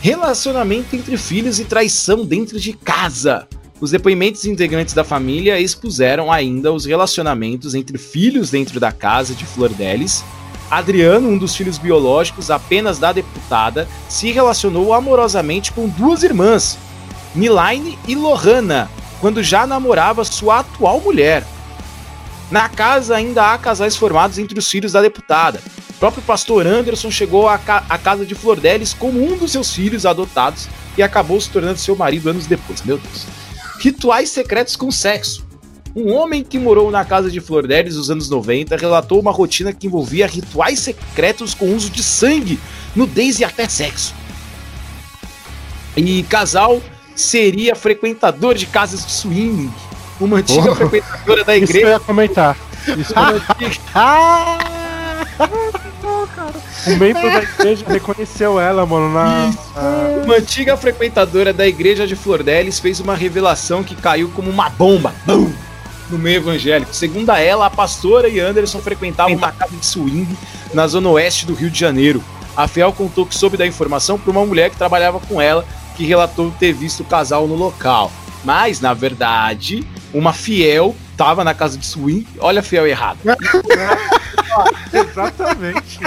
[0.00, 3.48] Relacionamento entre filhos e traição dentro de casa.
[3.80, 9.44] Os depoimentos integrantes da família expuseram ainda os relacionamentos entre filhos dentro da casa de
[9.44, 10.24] Flor Delis.
[10.68, 16.76] Adriano, um dos filhos biológicos apenas da deputada, se relacionou amorosamente com duas irmãs,
[17.34, 21.46] Milaine e Lohana, quando já namorava sua atual mulher.
[22.50, 25.60] Na casa ainda há casais formados entre os filhos da deputada.
[25.90, 29.72] O próprio pastor Anderson chegou à, ca casa de Flor Delis como um dos seus
[29.72, 32.82] filhos adotados e acabou se tornando seu marido anos depois.
[32.82, 33.47] Meu Deus.
[33.78, 35.46] Rituais secretos com sexo.
[35.94, 39.72] Um homem que morou na casa de Flor Delis nos anos 90 relatou uma rotina
[39.72, 42.58] que envolvia rituais secretos com uso de sangue,
[42.94, 44.14] nudez e até sexo.
[45.96, 46.80] E casal
[47.16, 49.70] seria frequentador de casas de swing.
[50.20, 50.76] Uma antiga oh.
[50.76, 51.78] frequentadora da igreja.
[51.78, 52.56] Isso eu ia comentar.
[52.96, 53.14] Isso
[56.86, 59.12] O membro da igreja reconheceu ela, mano.
[59.12, 59.50] Na...
[60.24, 65.14] Uma antiga frequentadora da igreja de Flordelis fez uma revelação que caiu como uma bomba.
[65.26, 65.52] Bum!
[66.10, 66.94] No meio evangélico.
[66.94, 70.28] Segundo ela, a pastora e Anderson frequentavam uma casa de swing
[70.72, 72.22] na zona oeste do Rio de Janeiro.
[72.56, 75.64] A Fiel contou que soube da informação por uma mulher que trabalhava com ela
[75.96, 78.10] que relatou ter visto o casal no local.
[78.44, 82.26] Mas, na verdade, uma fiel estava na casa de swing.
[82.38, 83.18] Olha a fiel errado.
[84.94, 86.00] Exatamente.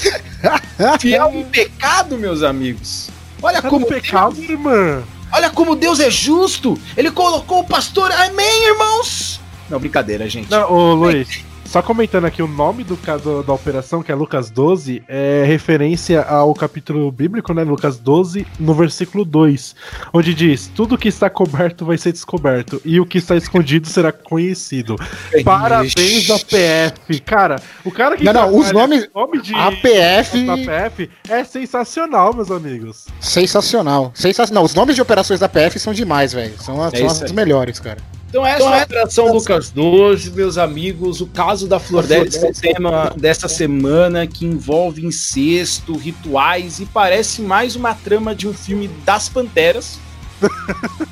[1.00, 3.10] Fiel em pecado, meus amigos.
[3.42, 5.02] Olha tá como pecado, Deus, irmã.
[5.32, 6.78] Olha como Deus é justo.
[6.96, 8.10] Ele colocou o pastor.
[8.12, 9.40] Amém, irmãos.
[9.68, 10.50] Não, brincadeira, gente.
[10.50, 11.44] Não, ô Luiz.
[11.68, 16.22] Só comentando aqui, o nome do caso da operação, que é Lucas 12, é referência
[16.22, 17.64] ao capítulo bíblico, né?
[17.64, 19.74] Lucas 12, no versículo 2,
[20.12, 24.12] onde diz: Tudo que está coberto vai ser descoberto, e o que está escondido será
[24.12, 24.96] conhecido.
[25.44, 27.20] Parabéns à PF.
[27.20, 28.24] Cara, o cara que.
[28.24, 29.08] Não, não, os nomes.
[29.14, 30.48] Nome de APF.
[30.48, 33.06] APF é sensacional, meus amigos.
[33.20, 34.12] Sensacional.
[34.14, 34.64] Sensacional.
[34.64, 36.54] Os nomes de operações da PF são demais, velho.
[36.62, 37.98] São, é são as melhores, cara.
[38.28, 41.20] Então essa então, é a Operação Lucas 12, meus amigos.
[41.20, 46.86] O caso da Flor Delis é o tema dessa semana que envolve incesto, rituais e
[46.86, 49.98] parece mais uma trama de um filme das Panteras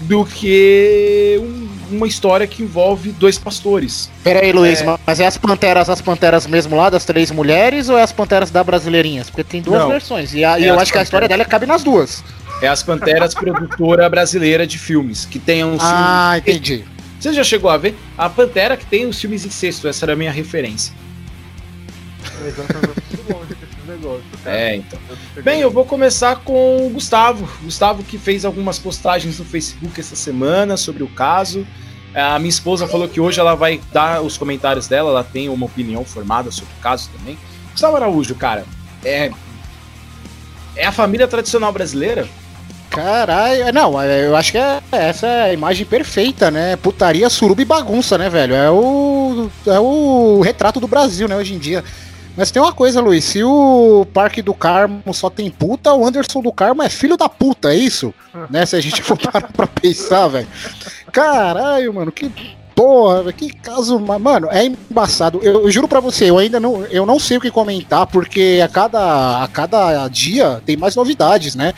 [0.00, 4.10] do que um, uma história que envolve dois pastores.
[4.22, 4.98] Pera aí, Luiz, é...
[5.06, 8.50] mas é as Panteras, as Panteras mesmo lá, das três mulheres, ou é as Panteras
[8.50, 9.30] da Brasileirinhas?
[9.30, 9.88] Porque tem duas Não.
[9.88, 10.34] versões.
[10.34, 10.90] E, a, é eu acho panteras.
[10.90, 12.22] que a história dela cabe nas duas.
[12.62, 16.84] É as Panteras produtora brasileira de filmes, que tem um Ah, entendi.
[17.18, 17.96] Você já chegou a ver?
[18.18, 20.94] A Pantera que tem os filmes incesto, essa era a minha referência.
[24.44, 24.98] É, então.
[25.42, 27.48] Bem, eu vou começar com o Gustavo.
[27.62, 31.66] Gustavo que fez algumas postagens no Facebook essa semana sobre o caso.
[32.14, 35.66] A minha esposa falou que hoje ela vai dar os comentários dela, ela tem uma
[35.66, 37.36] opinião formada sobre o caso também.
[37.72, 38.64] Gustavo Araújo, cara,
[39.04, 39.32] é.
[40.76, 42.28] É a família tradicional brasileira?
[42.94, 46.76] Caralho, não, é, eu acho que é, essa é a imagem perfeita, né?
[46.76, 48.54] Putaria, suruba e bagunça, né, velho?
[48.54, 51.82] É o, é o retrato do Brasil, né, hoje em dia.
[52.36, 56.40] Mas tem uma coisa, Luiz, se o Parque do Carmo só tem puta, o Anderson
[56.40, 58.14] do Carmo é filho da puta, é isso?
[58.50, 58.64] né?
[58.66, 60.48] Se a gente for parar pra pensar, velho.
[61.12, 62.30] Caralho, mano, que
[62.74, 65.40] porra, que caso, mano, é embaçado.
[65.42, 68.60] Eu, eu, juro para você, eu ainda não, eu não sei o que comentar porque
[68.62, 71.72] a cada, a cada dia tem mais novidades, né?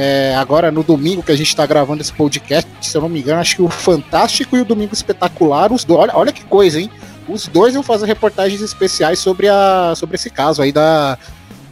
[0.00, 3.18] É, agora no domingo que a gente está gravando esse podcast, se eu não me
[3.18, 6.80] engano, acho que o Fantástico e o Domingo Espetacular, os dois, olha, olha que coisa,
[6.80, 6.88] hein?
[7.28, 11.18] Os dois vão fazer reportagens especiais sobre, a, sobre esse caso aí da,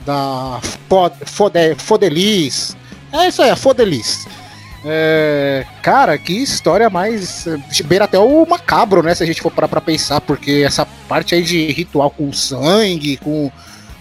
[0.05, 0.59] da
[0.89, 1.15] Fode,
[1.79, 2.77] Fodeliz.
[3.13, 4.27] É isso aí, a Fodeliz.
[4.85, 7.47] É, cara, que história mais.
[7.85, 9.15] Beira até o macabro, né?
[9.15, 13.17] Se a gente for parar pra pensar, porque essa parte aí de ritual com sangue,
[13.19, 13.51] com,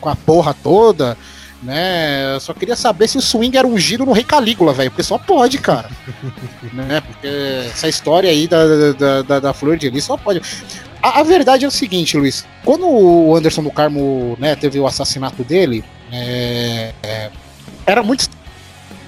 [0.02, 1.16] com a porra toda
[1.62, 2.34] né?
[2.36, 5.18] Eu só queria saber se o swing era ungido no Rei Calígula, velho, porque só
[5.18, 5.90] pode, cara.
[6.74, 7.02] né?
[7.02, 7.28] Porque
[7.68, 10.42] essa história aí da, da, da, da Flor de Lis só pode.
[11.02, 14.88] A, a, verdade é o seguinte, Luiz, quando o Anderson do Carmo né, teve o
[14.88, 17.30] assassinato dele, é, é,
[17.86, 18.28] era muito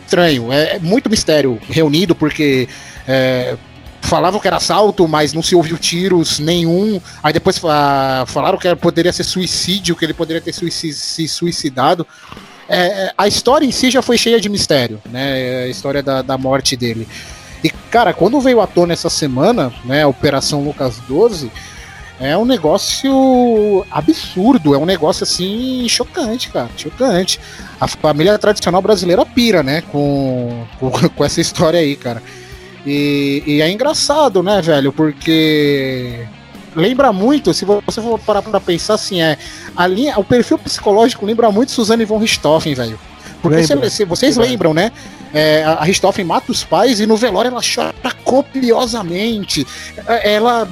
[0.05, 2.67] estranho, é, é muito mistério reunido, porque
[3.07, 3.57] é,
[4.01, 6.99] falavam que era assalto, mas não se ouviu tiros nenhum.
[7.21, 12.05] Aí depois uh, falaram que poderia ser suicídio, que ele poderia ter se suicidado.
[12.69, 15.63] É, é, a história em si já foi cheia de mistério, né?
[15.63, 17.07] A história da, da morte dele.
[17.63, 21.51] E, cara, quando veio à tona essa semana, né, Operação Lucas 12,
[22.19, 27.39] é um negócio absurdo, é um negócio assim chocante, cara, chocante.
[27.79, 32.21] A família tradicional brasileira pira, né, com, com, com essa história aí, cara.
[32.89, 36.25] E, e, é engraçado, né, velho, porque
[36.73, 39.37] lembra muito, se você for parar pra pensar assim, é
[39.75, 42.97] a linha, o perfil psicológico lembra muito Suzane von Richthofen, velho.
[43.41, 44.93] Porque se, se, vocês lembram, né?
[45.33, 49.67] É, a Richthofen mata os pais e no velório ela chora copiosamente.
[50.07, 50.65] É, ela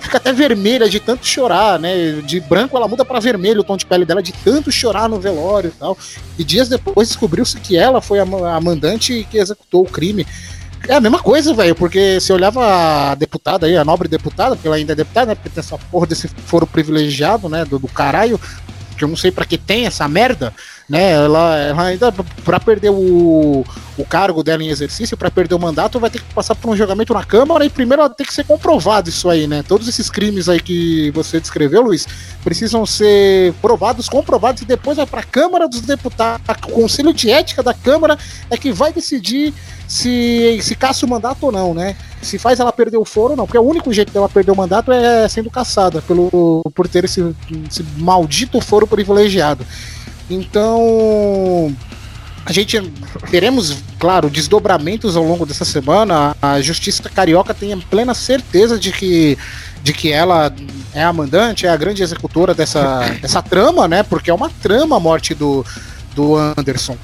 [0.00, 2.22] fica até vermelha de tanto chorar, né?
[2.24, 5.20] De branco ela muda para vermelho o tom de pele dela de tanto chorar no
[5.20, 5.98] velório e tal.
[6.38, 10.26] E dias depois descobriu-se que ela foi a mandante que executou o crime.
[10.88, 14.68] É a mesma coisa, velho, porque você olhava a deputada aí, a nobre deputada, porque
[14.68, 15.34] ela ainda é deputada, né?
[15.34, 17.64] Porque tem essa porra desse foro privilegiado, né?
[17.64, 18.40] Do, do caralho,
[18.96, 20.54] que eu não sei para que tem essa merda
[20.88, 21.12] né?
[21.12, 23.64] Ela, ela ainda para perder o,
[23.98, 26.76] o cargo dela em exercício, para perder o mandato, vai ter que passar por um
[26.76, 29.64] julgamento na Câmara e primeiro ela tem que ser comprovado isso aí, né?
[29.66, 32.06] Todos esses crimes aí que você descreveu, Luiz,
[32.44, 37.30] precisam ser provados, comprovados e depois vai para a Câmara dos Deputados, o Conselho de
[37.30, 38.16] Ética da Câmara
[38.50, 39.52] é que vai decidir
[39.88, 41.96] se se caça o mandato ou não, né?
[42.22, 44.56] Se faz ela perder o foro ou não, porque o único jeito dela perder o
[44.56, 47.34] mandato é sendo caçada pelo por ter esse,
[47.68, 49.64] esse maldito foro privilegiado.
[50.28, 51.74] Então,
[52.44, 52.80] a gente
[53.30, 56.36] teremos, claro, desdobramentos ao longo dessa semana.
[56.40, 59.36] A Justiça Carioca tem a plena certeza de que,
[59.82, 60.52] de que ela
[60.94, 64.02] é a mandante, é a grande executora dessa, dessa trama, né?
[64.04, 65.64] Porque é uma trama a morte do,
[66.14, 66.96] do Anderson.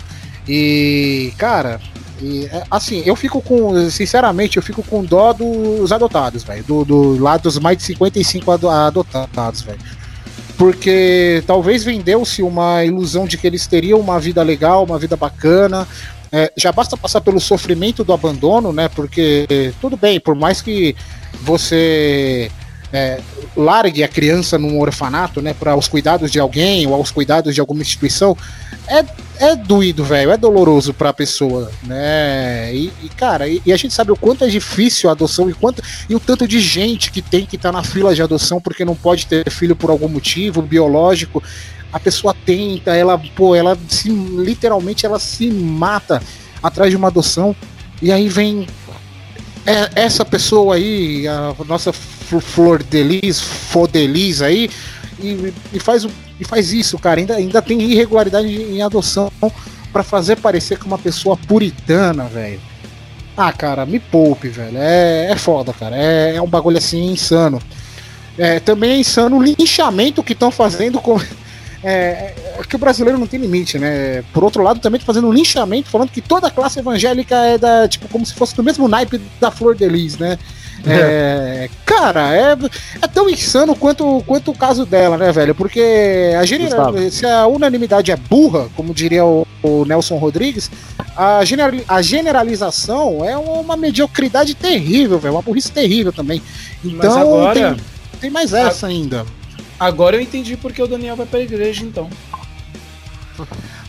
[0.49, 1.81] E, cara,
[2.21, 6.63] e, é, assim, eu fico com, sinceramente, eu fico com dó dos adotados, velho.
[6.63, 10.02] Do, do lado dos mais de 55 adotados, velho
[10.63, 15.89] porque talvez vendeu-se uma ilusão de que eles teriam uma vida legal, uma vida bacana.
[16.31, 18.89] É, já basta passar pelo sofrimento do abandono, né?
[18.89, 19.45] Porque
[19.81, 20.95] tudo bem, por mais que
[21.43, 22.49] você
[22.93, 23.21] é,
[23.57, 27.61] largue a criança num orfanato, né, para os cuidados de alguém ou aos cuidados de
[27.61, 28.37] alguma instituição,
[28.87, 29.05] é,
[29.39, 32.75] é doído, velho, é doloroso para a pessoa, né?
[32.75, 35.55] E, e cara, e, e, a gente sabe o quanto é difícil a adoção e
[35.55, 38.61] quanto e o tanto de gente que tem que estar tá na fila de adoção
[38.61, 41.43] porque não pode ter filho por algum motivo biológico.
[41.93, 46.23] A pessoa tenta, ela, pô, ela se literalmente ela se mata
[46.63, 47.55] atrás de uma adoção.
[48.01, 48.67] E aí vem
[49.67, 51.93] é, essa pessoa aí, a nossa
[52.41, 54.71] Flor Delis, Fodelis aí,
[55.21, 56.07] e, e faz
[56.43, 57.21] e faz isso, cara.
[57.21, 59.31] Ainda, ainda tem irregularidade em adoção
[59.93, 62.61] para fazer parecer que uma pessoa puritana, velho.
[63.37, 64.77] Ah, cara, me poupe, velho.
[64.77, 65.97] É, é foda, cara.
[65.97, 67.63] É, é um bagulho assim insano.
[68.37, 71.19] É, também é insano o linchamento que estão fazendo com.
[71.85, 74.23] É, é, que o brasileiro não tem limite, né?
[74.33, 77.89] Por outro lado, também fazendo um linchamento falando que toda a classe evangélica é da,
[77.89, 80.39] tipo, como se fosse do mesmo naipe da Flor de Lis, né?
[80.87, 82.57] É, cara, é,
[83.01, 85.55] é tão insano quanto, quanto o caso dela, né, velho?
[85.55, 90.71] Porque a general, se a unanimidade é burra, como diria o, o Nelson Rodrigues,
[91.17, 95.35] a, general, a generalização é uma mediocridade terrível, velho.
[95.35, 96.43] Uma burrice terrível também.
[96.85, 97.85] Então agora, tem,
[98.21, 99.25] tem mais essa a, ainda.
[99.79, 102.09] Agora eu entendi porque o Daniel vai pra igreja, então.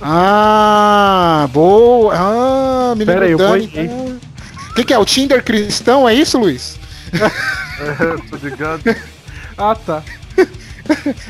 [0.02, 2.14] Ah, boa.
[2.16, 4.33] Ah, menino Pera aí, eu vou...
[4.74, 4.98] O que, que é?
[4.98, 6.80] O Tinder cristão, é isso, Luiz?
[7.14, 8.84] é, tô ligado.
[9.56, 10.02] Ah, tá.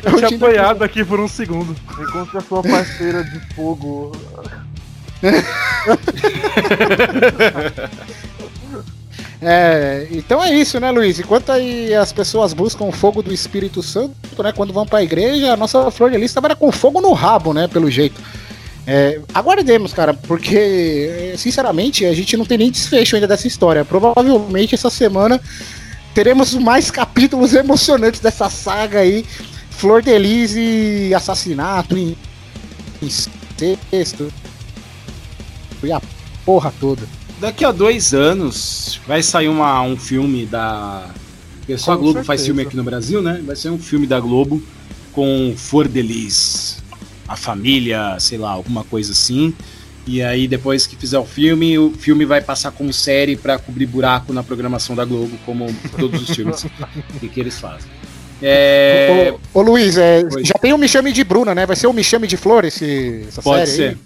[0.01, 1.75] Eu tinha apoiado aqui por um segundo.
[1.99, 4.13] Encontre a sua parceira de fogo.
[9.45, 11.19] É, então é isso, né, Luiz?
[11.19, 15.03] Enquanto aí as pessoas buscam o fogo do Espírito Santo, né, quando vão para a
[15.03, 18.21] igreja, a nossa flor de lista vai com fogo no rabo, né, pelo jeito.
[18.85, 23.85] É, aguardemos, cara, porque, sinceramente, a gente não tem nem desfecho ainda dessa história.
[23.85, 25.39] Provavelmente essa semana
[26.13, 29.25] teremos mais capítulos emocionantes dessa saga aí.
[29.71, 31.95] Flor de Elise, assassinato,
[33.01, 34.31] incesto
[35.83, 36.01] e a
[36.45, 37.01] porra toda.
[37.39, 41.09] Daqui a dois anos vai sair uma, um filme da.
[41.57, 42.27] Porque só a Globo certeza.
[42.27, 43.41] faz filme aqui no Brasil, né?
[43.45, 44.61] Vai ser um filme da Globo
[45.11, 46.82] com Flor de Lis
[47.27, 49.53] a família, sei lá, alguma coisa assim.
[50.05, 53.85] E aí, depois que fizer o filme, o filme vai passar como série para cobrir
[53.85, 56.65] buraco na programação da Globo, como todos os filmes
[57.19, 57.89] que, que eles fazem.
[58.41, 59.33] É...
[59.53, 61.65] Ô, ô, Luiz, é, já tem o Me Chame de Bruna, né?
[61.65, 63.91] Vai ser o Me Chame de Flor esse, essa Pode série?
[63.91, 63.97] Ser.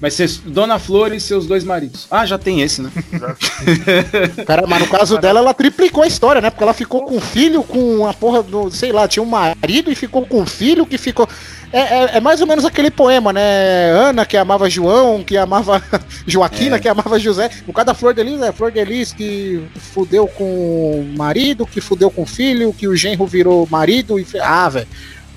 [0.00, 2.06] Vai ser Dona Flor e seus dois maridos.
[2.10, 2.90] Ah, já tem esse, né?
[4.46, 6.50] Cara, mas no caso dela, ela triplicou a história, né?
[6.50, 8.70] Porque ela ficou com um filho, com a porra do.
[8.70, 11.26] Sei lá, tinha um marido e ficou com um filho que ficou.
[11.72, 13.90] É, é, é mais ou menos aquele poema, né?
[13.92, 15.82] Ana que amava João, que amava
[16.26, 16.78] Joaquina, É.
[16.78, 17.50] que amava José.
[17.66, 19.62] No caso da Flor de Lis, é Flor de Lis que
[19.94, 24.26] fudeu com o marido, que fudeu com o filho, que o genro virou marido e.
[24.40, 24.86] Ah, velho.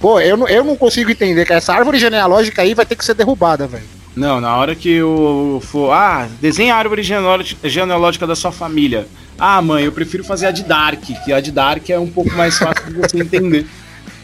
[0.02, 3.04] Pô, eu, não- eu não consigo entender que essa árvore genealógica aí vai ter que
[3.06, 3.99] ser derrubada, velho.
[4.20, 5.94] Não, na hora que eu for.
[5.94, 9.08] Ah, desenha a árvore genealógica, da sua família.
[9.38, 12.36] Ah, mãe, eu prefiro fazer a de Dark, que a de Dark é um pouco
[12.36, 13.66] mais fácil de você entender.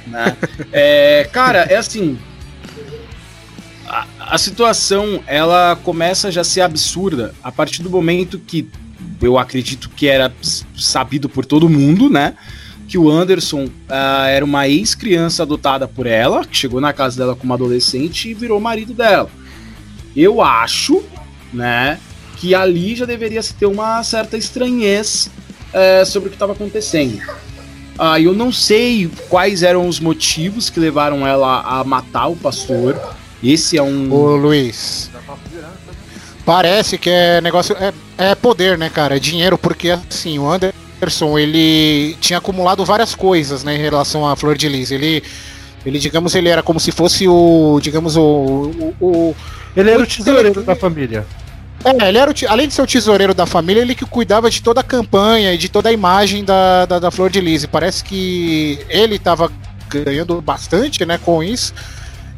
[0.06, 0.38] Né?
[0.72, 2.20] É, cara, é assim.
[3.88, 8.70] A, a situação ela começa já a ser absurda a partir do momento que
[9.20, 10.32] eu acredito que era
[10.78, 12.36] sabido por todo mundo, né?
[12.88, 17.36] Que o Anderson ah, era uma ex-criança adotada por ela, que chegou na casa dela
[17.36, 19.32] como adolescente e virou marido dela.
[20.16, 21.04] Eu acho,
[21.54, 22.00] né,
[22.38, 25.30] que ali já deveria se ter uma certa estranhez
[25.74, 27.22] é, sobre o que estava acontecendo.
[27.98, 33.00] Ah, eu não sei quais eram os motivos que levaram ela a matar o pastor.
[33.42, 34.12] Esse é um.
[34.12, 35.10] Ô, Luiz.
[36.46, 37.76] Parece que é negócio.
[37.80, 39.16] É, é poder, né, cara?
[39.16, 44.36] É dinheiro, porque assim, o Anderson, ele tinha acumulado várias coisas, né, em relação à
[44.36, 44.92] Flor de Lis.
[44.92, 45.24] Ele.
[45.86, 47.80] Ele, digamos, ele era como se fosse o.
[47.82, 48.22] Digamos, o.
[48.22, 49.36] o, o-
[49.76, 51.26] Ele era o tesoureiro da família.
[51.84, 54.62] é, ele era o, além de ser o tesoureiro da família, ele que cuidava de
[54.62, 57.66] toda a campanha e de toda a imagem da, da, da Flor de Lis.
[57.68, 59.52] Parece que ele tava
[59.90, 61.74] ganhando bastante, né, com isso.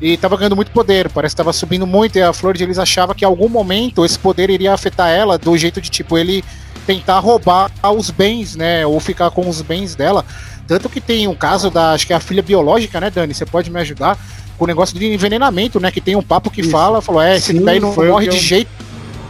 [0.01, 2.17] E tava ganhando muito poder, parece que tava subindo muito.
[2.17, 5.37] E a Flor de Lis achava que em algum momento esse poder iria afetar ela,
[5.37, 6.43] do jeito de tipo ele
[6.85, 8.85] tentar roubar os bens, né?
[8.85, 10.23] Ou ficar com os bens dela.
[10.67, 13.33] Tanto que tem um caso da, acho que é a filha biológica, né, Dani?
[13.33, 14.17] Você pode me ajudar?
[14.57, 15.91] Com o negócio de envenenamento, né?
[15.91, 16.71] Que tem um papo que Isso.
[16.71, 18.69] fala, falou, é, esse Sim, daí não morre que de eu- jeito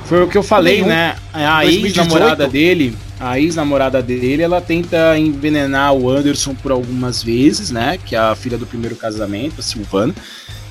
[0.06, 0.88] Foi o que eu falei, Nenhum.
[0.88, 1.16] né?
[1.34, 1.86] A 2018.
[1.86, 8.00] ex-namorada dele, a ex-namorada dele, ela tenta envenenar o Anderson por algumas vezes, né?
[8.06, 10.16] Que é a filha do primeiro casamento, a Silvana.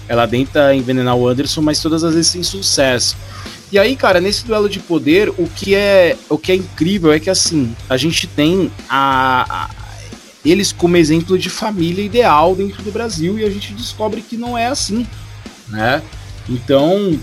[0.09, 3.14] Ela tenta envenenar o Anderson, mas todas as vezes sem sucesso.
[3.70, 7.20] E aí, cara, nesse duelo de poder, o que é, o que é incrível é
[7.20, 9.70] que assim, a gente tem a, a-
[10.50, 14.56] eles como exemplo de família ideal dentro do Brasil e a gente descobre que não
[14.56, 15.06] é assim,
[15.68, 16.02] né?
[16.48, 17.18] Então,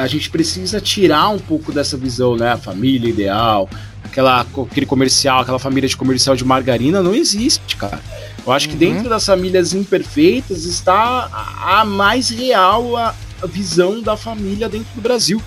[0.00, 2.52] a gente precisa tirar um pouco dessa visão, né?
[2.52, 3.68] A família ideal,
[4.02, 8.00] aquela, aquele comercial, aquela família de comercial de margarina não existe, cara.
[8.46, 8.78] Eu acho que Uhum.
[8.94, 11.28] dentro das famílias imperfeitas está
[11.62, 15.40] a, mais real a, a visão da família dentro do Brasil,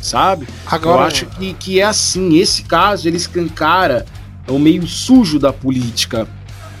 [0.00, 0.46] sabe?
[0.66, 2.36] Agora, Eu acho que, que é assim.
[2.36, 4.04] Esse caso ele escancara
[4.48, 6.26] o meio sujo da política.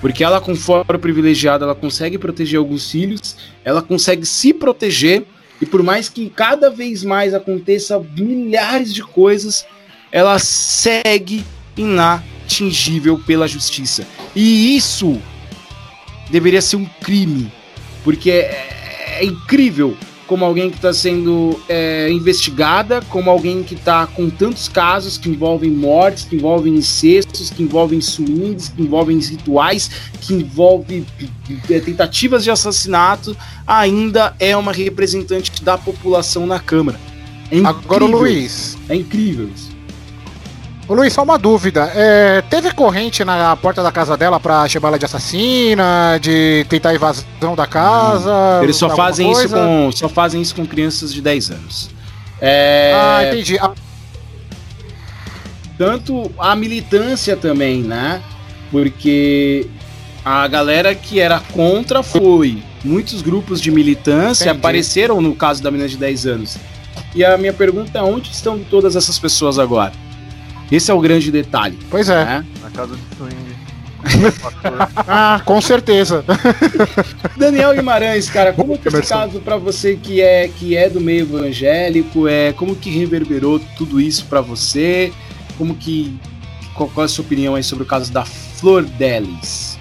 [0.02, 5.24] Porque ela, com foro privilegiado, ela consegue proteger alguns filhos, ela consegue se proteger,
[5.60, 9.64] e por mais que cada vez mais aconteça milhares de coisas,
[10.10, 11.44] ela segue
[11.76, 14.04] inatingível pela justiça.
[14.34, 15.22] E isso
[16.30, 17.52] deveria ser um crime,
[18.02, 19.96] porque é, é incrível
[20.32, 25.28] como alguém que está sendo é, investigada, como alguém que está com tantos casos que
[25.28, 29.90] envolvem mortes, que envolvem incestos, que envolvem swings, que envolvem rituais,
[30.22, 31.04] que envolve
[31.68, 36.98] é, tentativas de assassinato, ainda é uma representante da população na Câmara.
[37.50, 38.18] É agora incrível.
[38.18, 38.78] Luiz.
[38.88, 39.71] É incrível isso.
[40.92, 41.90] Ô Luiz, só uma dúvida.
[41.94, 46.94] É, teve corrente na porta da casa dela pra chamar ela de assassina, de tentar
[46.94, 48.60] invasão da casa?
[48.62, 51.90] Eles só fazem, isso com, só fazem isso com crianças de 10 anos.
[52.38, 53.58] É, Ah, entendi.
[53.58, 53.72] Ah,
[55.78, 58.20] tanto a militância também, né?
[58.70, 59.66] Porque
[60.22, 62.62] a galera que era contra foi.
[62.84, 64.58] Muitos grupos de militância Entendi.
[64.58, 66.58] apareceram no caso da menina de 10 anos.
[67.14, 69.92] E a minha pergunta é: onde estão todas essas pessoas agora?
[70.72, 71.78] Esse é o grande detalhe.
[71.90, 72.24] pois é.
[72.24, 72.46] Né?
[72.62, 73.52] Na casa de swing.
[75.06, 76.24] Ah, com certeza.
[77.36, 81.20] Daniel Guimarães, cara, como que esse caso pra você que é que é do meio
[81.20, 85.12] evangélico, é como que reverberou tudo isso pra você?
[85.56, 86.18] Como que
[86.74, 89.78] qual, qual é a sua opinião aí sobre o caso da Flor Delis?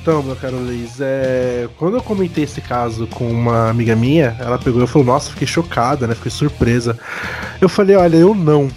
[0.00, 1.68] Então, meu caro Luiz, é...
[1.76, 5.46] quando eu comentei esse caso com uma amiga minha, ela pegou e falou, nossa, fiquei
[5.46, 6.14] chocada, né?
[6.14, 6.98] Fiquei surpresa.
[7.60, 8.70] Eu falei, olha, eu não.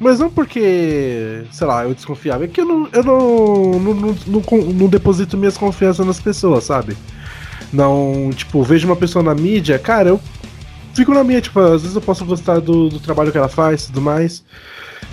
[0.00, 2.44] Mas não porque, sei lá, eu desconfiava.
[2.44, 6.64] É que eu não, eu não, não, não, não, não deposito minhas confianças nas pessoas,
[6.64, 6.96] sabe?
[7.70, 10.20] Não, tipo, vejo uma pessoa na mídia, cara, eu
[10.94, 13.82] fico na minha, tipo, às vezes eu posso gostar do, do trabalho que ela faz
[13.82, 14.42] e tudo mais.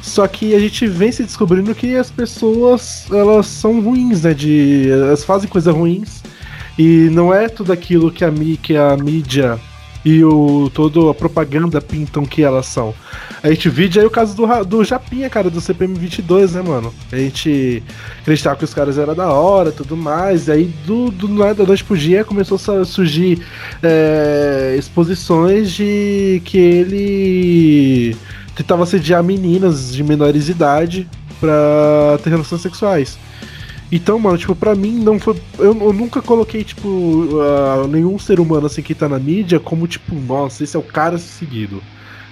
[0.01, 4.33] Só que a gente vem se descobrindo que as pessoas, elas são ruins, né?
[4.33, 6.23] De, elas fazem coisas ruins.
[6.79, 8.31] E não é tudo aquilo que a,
[8.61, 9.59] que a mídia
[10.05, 12.93] e o todo a propaganda pintam que elas são.
[13.41, 16.93] A gente vide aí o caso do, do Japinha, cara, do CPM 22, né, mano?
[17.11, 17.83] A gente
[18.21, 21.65] acreditava que os caras eram da hora tudo mais, e aí do, do nada, da
[21.65, 23.45] noite pro dia, começou a surgir
[23.83, 28.17] é, exposições de que ele
[28.55, 31.07] tentava assediar meninas de menores de idade
[31.39, 33.19] pra ter relações sexuais.
[33.91, 35.35] Então, mano, tipo, pra mim não foi.
[35.57, 39.87] Eu, eu nunca coloquei, tipo, uh, nenhum ser humano assim que tá na mídia como,
[39.87, 41.81] tipo, nossa, esse é o cara seguido.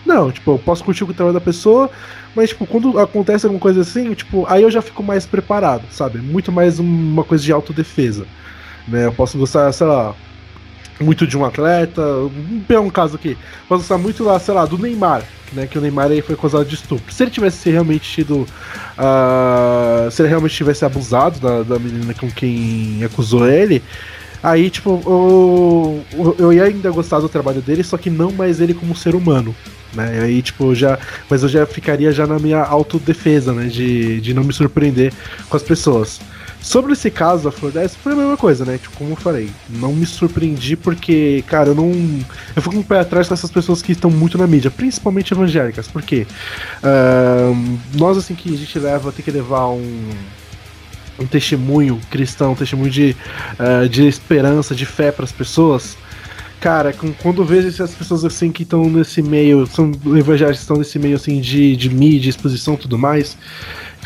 [0.06, 1.90] Não, tipo, eu posso curtir o trabalho da pessoa,
[2.36, 6.20] mas, tipo, quando acontece alguma coisa assim, tipo, aí eu já fico mais preparado, sabe?
[6.20, 8.26] Muito mais uma coisa de autodefesa.
[8.88, 9.06] Né?
[9.06, 10.14] Eu posso gostar, sei lá,
[11.00, 12.02] muito de um atleta.
[12.68, 13.36] Pegar um caso aqui.
[13.68, 15.24] Posso gostar muito lá, sei lá, do Neymar
[15.56, 15.68] né?
[15.68, 17.12] Que o Neymar aí foi acusado de estupro.
[17.12, 18.46] Se ele tivesse realmente tido.
[18.98, 23.82] Uh, se ele realmente tivesse abusado da, da menina com quem acusou ele.
[24.44, 28.76] Aí, tipo, eu, eu ia ainda gostar do trabalho dele, só que não mais ele
[28.76, 29.56] como ser humano.
[29.96, 30.20] Né?
[30.22, 31.00] Aí, tipo, já.
[31.30, 33.66] Mas eu já ficaria já na minha autodefesa, né?
[33.68, 35.14] De, de não me surpreender
[35.50, 36.20] com as pessoas.
[36.66, 37.72] Sobre esse caso da Flor
[38.02, 38.80] foi a mesma coisa, né?
[38.80, 41.92] Tipo, como eu falei, não me surpreendi porque, cara, eu não.
[42.56, 46.26] Eu fico um pé atrás dessas pessoas que estão muito na mídia, principalmente evangélicas, porque
[46.82, 50.10] uh, nós, assim, que a gente leva, tem que levar um.
[51.18, 53.16] Um testemunho cristão, um testemunho de,
[53.58, 55.96] uh, de esperança, de fé para as pessoas,
[56.60, 60.98] cara, quando eu vejo essas pessoas assim que estão nesse meio, são evangélicos estão nesse
[60.98, 63.38] meio assim de, de mídia, exposição tudo mais,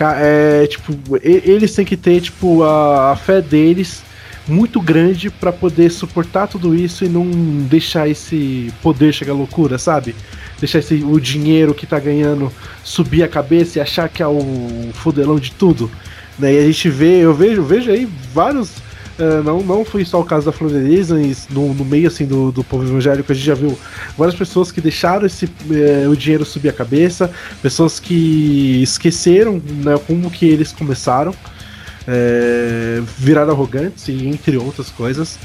[0.02, 4.02] é, tipo, eles têm que ter, tipo, a, a fé deles
[4.48, 7.26] muito grande para poder suportar tudo isso e não
[7.70, 10.16] deixar esse poder chegar à loucura, sabe?
[10.60, 12.52] Deixar esse, o dinheiro que tá ganhando
[12.84, 15.92] subir a cabeça e achar que é o fodelão de tudo.
[16.38, 16.54] Né?
[16.54, 18.72] E a gente vê, eu vejo, vejo aí vários
[19.20, 22.64] Uh, não, não foi só o caso da Flor no, no meio assim do, do
[22.64, 23.78] povo evangélico, a gente já viu
[24.18, 27.30] várias pessoas que deixaram esse, uh, o dinheiro subir a cabeça,
[27.62, 35.38] pessoas que esqueceram né, como que eles começaram, uh, viraram arrogantes, entre outras coisas.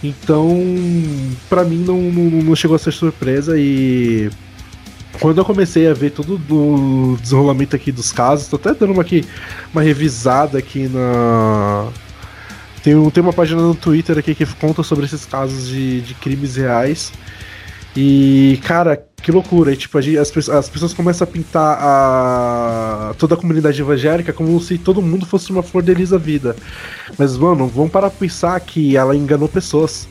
[0.00, 0.48] Então,
[1.50, 4.30] para mim não, não, não chegou a ser surpresa e
[5.20, 9.02] quando eu comecei a ver todo o desenrolamento aqui dos casos, tô até dando uma,
[9.02, 9.24] aqui,
[9.72, 11.88] uma revisada aqui na,
[12.82, 16.56] tem, tem uma página no Twitter aqui que conta sobre esses casos de, de crimes
[16.56, 17.12] reais.
[17.96, 19.72] E, cara, que loucura.
[19.72, 24.78] E, tipo, as, as pessoas começam a pintar a, toda a comunidade evangélica como se
[24.78, 26.54] todo mundo fosse uma flor de vida.
[27.18, 30.08] Mas, mano, vamos parar pra pensar que ela enganou pessoas.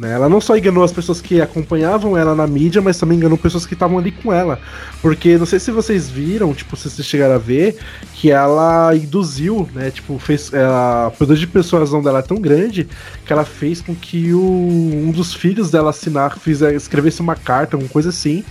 [0.00, 0.12] Né?
[0.12, 3.66] Ela não só enganou as pessoas que acompanhavam ela na mídia, mas também enganou pessoas
[3.66, 4.60] que estavam ali com ela.
[5.02, 7.76] Porque não sei se vocês viram, tipo, se vocês chegaram a ver,
[8.14, 9.90] que ela induziu, né?
[9.90, 10.52] Tipo, fez.
[10.52, 12.88] Ela, o poder de persuasão dela é tão grande
[13.26, 17.74] que ela fez com que o, um dos filhos dela assinar, fiz, escrevesse uma carta,
[17.74, 18.44] alguma coisa assim,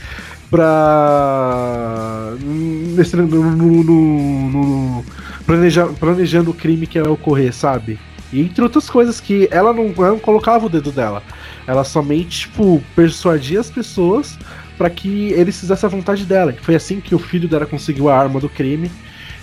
[0.52, 2.34] pra.
[2.42, 5.06] Nesse, no, no, no
[5.46, 7.98] planeja, planejando o crime que ia ocorrer, sabe?
[8.32, 11.24] E entre outras coisas que ela não, ela não colocava o dedo dela.
[11.68, 14.40] Ela somente, tipo, persuadia as pessoas
[14.78, 16.56] para que eles fizessem a vontade dela.
[16.62, 18.90] Foi assim que o filho dela conseguiu a arma do crime.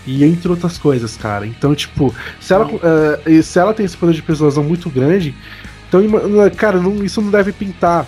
[0.06, 1.46] E entre outras coisas, cara.
[1.46, 5.34] Então, tipo, se ela, uh, se ela tem esse poder de persuasão muito grande,
[5.88, 6.02] então,
[6.56, 8.06] cara, não, isso não deve pintar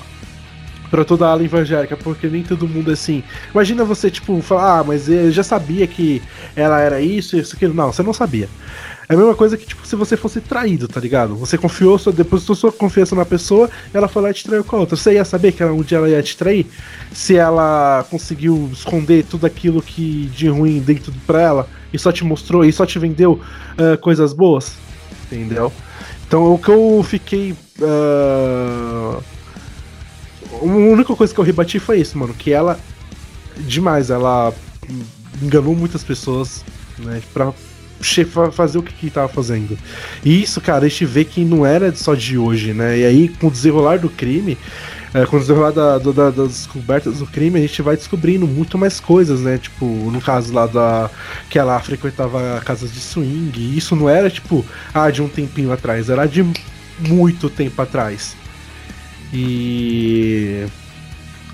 [0.91, 3.23] para toda a ala evangélica, porque nem todo mundo é assim.
[3.53, 6.23] Imagina você, tipo, falar, ah, mas eu já sabia que
[6.55, 7.75] ela era isso, isso, aquilo.
[7.75, 8.49] Não, você não sabia.
[9.09, 11.37] É a mesma coisa que, tipo, se você fosse traído, tá ligado?
[11.37, 14.81] Você confiou, depositou sua confiança na pessoa, ela foi lá e te traiu com a
[14.81, 14.97] outra.
[14.97, 16.67] Você ia saber que ela, um dia ela ia te trair?
[17.13, 22.25] Se ela conseguiu esconder tudo aquilo que de ruim dentro pra ela e só te
[22.25, 24.75] mostrou e só te vendeu uh, coisas boas?
[25.31, 25.73] Entendeu?
[26.27, 27.55] Então o que eu fiquei.
[27.79, 29.23] Uh...
[30.53, 32.35] A única coisa que eu rebati foi isso, mano.
[32.35, 32.79] Que ela.
[33.57, 34.53] Demais, ela
[35.43, 36.65] enganou muitas pessoas,
[36.99, 37.23] né?
[37.33, 37.53] Pra
[38.53, 39.79] fazer o que, que tava fazendo.
[40.25, 42.99] E isso, cara, a gente vê que não era só de hoje, né?
[42.99, 44.59] E aí, com o desenrolar do crime,
[45.15, 48.77] é, com o desenrolar da, da, das descobertas do crime, a gente vai descobrindo muito
[48.77, 49.57] mais coisas, né?
[49.57, 51.11] Tipo, no caso lá da.
[51.49, 53.59] que ela frequentava casas de swing.
[53.59, 56.45] E isso não era, tipo, ah, de um tempinho atrás, era de
[56.99, 58.37] muito tempo atrás.
[59.33, 60.67] E.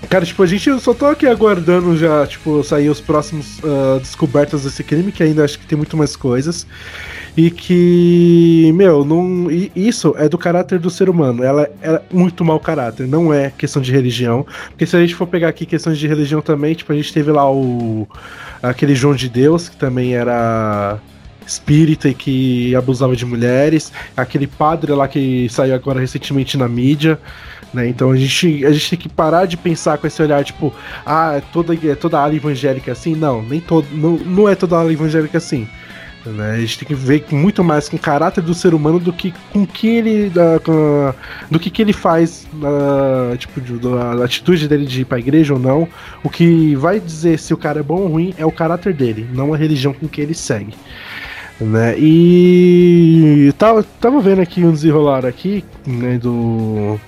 [0.09, 3.99] Cara, tipo, a gente eu só tô aqui aguardando já, tipo, sair os próximos uh,
[3.99, 6.67] descobertas desse crime, que ainda acho que tem muito mais coisas.
[7.35, 9.47] E que, meu, não.
[9.75, 11.43] Isso é do caráter do ser humano.
[11.43, 14.45] Ela é muito mau caráter, não é questão de religião.
[14.69, 17.31] Porque se a gente for pegar aqui questões de religião também, tipo, a gente teve
[17.31, 18.07] lá o.
[18.61, 20.99] aquele João de Deus, que também era
[21.45, 27.19] espírita e que abusava de mulheres, aquele padre lá que saiu agora recentemente na mídia.
[27.73, 27.87] Né?
[27.87, 30.73] Então a gente, a gente tem que parar de pensar com esse olhar, tipo,
[31.05, 33.15] ah, é toda, é toda ala evangélica assim.
[33.15, 35.67] Não, nem todo, não, não é toda ala evangélica assim.
[36.25, 36.51] Né?
[36.51, 39.33] A gente tem que ver muito mais com o caráter do ser humano do que
[39.51, 40.31] com que ele.
[41.51, 45.59] Do que, que ele faz, uh, tipo, da atitude dele de ir pra igreja ou
[45.59, 45.87] não.
[46.23, 49.27] O que vai dizer se o cara é bom ou ruim é o caráter dele,
[49.33, 50.73] não a religião com que ele segue.
[51.59, 51.95] Né?
[51.97, 56.99] E tava, tava vendo aqui um desenrolar aqui, né, do.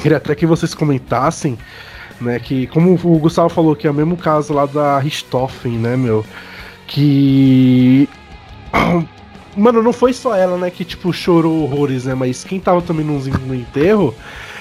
[0.00, 1.58] Queria até que vocês comentassem,
[2.20, 5.96] né, que como o Gustavo falou que é o mesmo caso lá da Richthofen, né,
[5.96, 6.24] meu,
[6.86, 8.08] que
[9.56, 12.14] Mano, não foi só ela, né, que, tipo, chorou horrores, né?
[12.14, 14.14] Mas quem tava também no, enterro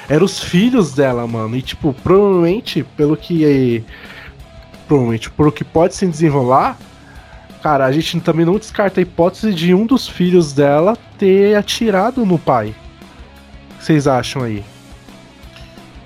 [0.08, 1.56] eram os filhos dela, mano.
[1.56, 3.84] E, tipo, provavelmente, pelo que.
[4.88, 6.78] Provavelmente, pelo que pode se desenrolar,
[7.62, 12.26] cara, a gente também não descarta a hipótese de um dos filhos dela ter atirado
[12.26, 12.74] no pai.
[13.76, 14.64] O que vocês acham aí?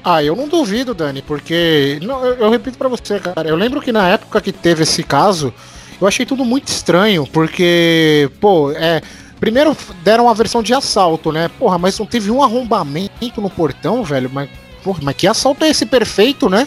[0.04, 2.00] Ah, eu não duvido, Dani, porque.
[2.02, 3.48] Não, eu, eu repito para você, cara.
[3.48, 5.54] Eu lembro que na época que teve esse caso
[6.02, 9.02] eu achei tudo muito estranho, porque, pô, é.
[9.40, 11.50] Primeiro deram a versão de assalto, né?
[11.60, 14.30] Porra, mas não teve um arrombamento no portão, velho.
[14.32, 14.50] Mas,
[14.82, 16.66] porra, mas que assalto é esse perfeito, né?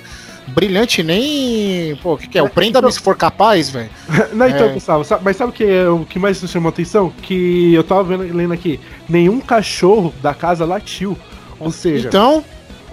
[0.48, 1.96] Brilhante, nem.
[2.02, 2.42] Pô, o que, que é?
[2.42, 3.88] O prenda-me se for capaz, velho.
[4.32, 4.72] Não, então, é...
[4.74, 7.10] Gustavo, sabe, mas sabe o que, é, o que mais me chamou a atenção?
[7.22, 8.78] Que eu tava vendo, lendo aqui,
[9.08, 11.16] nenhum cachorro da casa latiu.
[11.58, 12.08] Ou seja.
[12.08, 12.44] Então.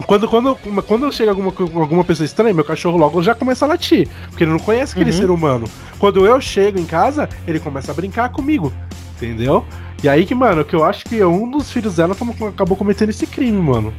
[0.07, 0.55] Quando, quando,
[0.87, 4.07] quando chega alguma, alguma pessoa estranha, meu cachorro logo já começa a latir.
[4.29, 5.17] Porque ele não conhece aquele uhum.
[5.17, 5.69] ser humano.
[5.99, 8.73] Quando eu chego em casa, ele começa a brincar comigo.
[9.15, 9.65] Entendeu?
[10.03, 12.15] E aí que, mano, que eu acho que um dos filhos dela
[12.49, 13.93] acabou cometendo esse crime, mano.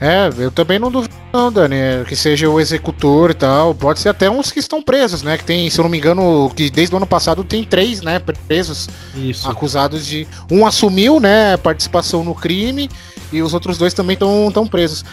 [0.00, 3.74] É, eu também não duvido, não, Dani, é, que seja o executor e tal.
[3.74, 5.36] Pode ser até uns que estão presos, né?
[5.36, 8.18] Que tem, se eu não me engano, que desde o ano passado tem três, né?
[8.48, 8.88] Presos.
[9.14, 9.48] Isso.
[9.48, 10.26] Acusados de.
[10.50, 11.56] Um assumiu, né?
[11.58, 12.88] Participação no crime
[13.32, 15.04] e os outros dois também estão tão presos.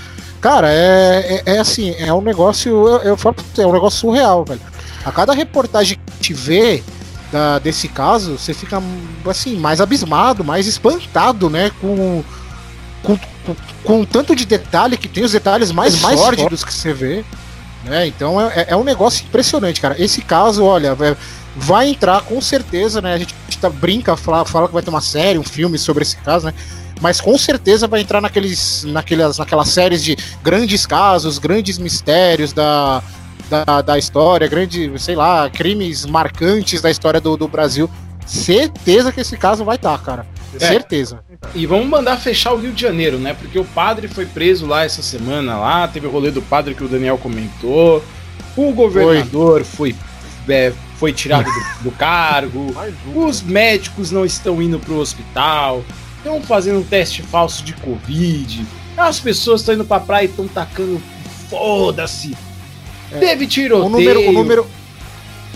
[0.42, 2.72] Cara, é, é, é, assim, é um negócio.
[2.72, 4.62] Eu, eu falo é um negócio surreal, velho.
[5.04, 6.84] A cada reportagem que gente vê
[7.32, 8.82] da, desse caso, você fica
[9.30, 11.72] assim, mais abismado, mais espantado, né?
[11.82, 12.24] Com
[13.04, 16.94] com, com, com tanto de detalhe que tem os detalhes mais, mais sórdidos que você
[16.94, 17.24] vê.
[17.86, 18.08] Né?
[18.08, 19.96] Então é, é um negócio impressionante, cara.
[19.98, 20.98] Esse caso, olha,
[21.56, 23.14] vai entrar com certeza, né?
[23.14, 25.78] A gente, a gente tá, brinca, fala, fala que vai ter uma série, um filme
[25.78, 26.54] sobre esse caso, né?
[27.02, 33.04] Mas com certeza vai entrar naqueles, naquelas, naquelas séries de grandes casos, grandes mistérios da,
[33.50, 37.90] da, da história, grandes, sei lá, crimes marcantes da história do, do Brasil.
[38.26, 40.28] Certeza que esse caso vai estar, tá, cara.
[40.56, 40.68] É.
[40.68, 41.20] Certeza.
[41.54, 43.34] E vamos mandar fechar o Rio de Janeiro, né?
[43.34, 46.84] Porque o padre foi preso lá essa semana lá, teve o rolê do padre que
[46.84, 48.04] o Daniel comentou.
[48.56, 49.96] O governador foi,
[50.46, 52.76] foi, é, foi tirado do, do cargo.
[53.16, 55.84] Os médicos não estão indo pro hospital.
[56.28, 58.66] Estão fazendo um teste falso de Covid.
[58.98, 61.02] As pessoas estão indo pra praia e estão tacando.
[61.50, 62.36] Foda-se!
[63.14, 63.18] É.
[63.18, 63.86] Teve tiroteio.
[63.86, 64.68] O número, o número,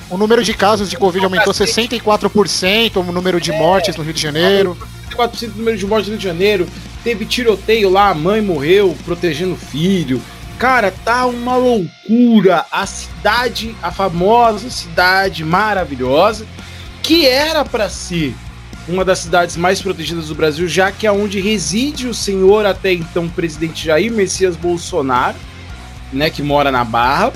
[0.10, 4.22] o número de casos de Covid aumentou 64%, o número de mortes no Rio de
[4.22, 4.78] Janeiro.
[5.10, 6.66] 64% do número de mortes no Rio de Janeiro.
[7.04, 10.22] Teve tiroteio lá, a mãe morreu protegendo o filho.
[10.58, 12.66] Cara, tá uma loucura.
[12.72, 16.48] A cidade, a famosa cidade maravilhosa,
[17.04, 18.34] que era para ser
[18.88, 22.94] uma das cidades mais protegidas do Brasil, já que é onde reside o senhor até
[22.94, 25.38] então presidente Jair Messias Bolsonaro,
[26.12, 27.32] né, que mora na Barra,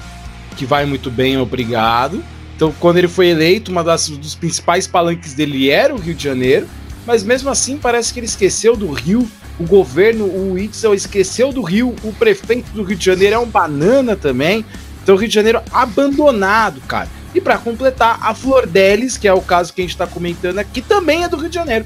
[0.57, 2.23] que vai muito bem, obrigado.
[2.55, 6.23] Então, quando ele foi eleito, uma das dos principais palanques dele era o Rio de
[6.23, 6.67] Janeiro,
[7.05, 9.29] mas mesmo assim parece que ele esqueceu do Rio.
[9.59, 13.45] O governo, o Itzel esqueceu do Rio, o prefeito do Rio de Janeiro é um
[13.45, 14.65] banana também.
[15.03, 17.09] Então, o Rio de Janeiro abandonado, cara.
[17.35, 20.57] E para completar, a Flor Delis, que é o caso que a gente tá comentando
[20.57, 21.85] aqui, também é do Rio de Janeiro.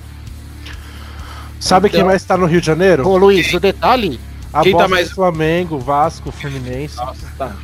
[1.59, 1.99] Sabe então...
[1.99, 3.07] quem mais tá no Rio de Janeiro?
[3.07, 4.19] Ô, Luiz, o detalhe
[4.51, 6.97] a Quem tá mais Flamengo, Vasco, Fluminense.
[6.97, 7.55] Nossa, tá.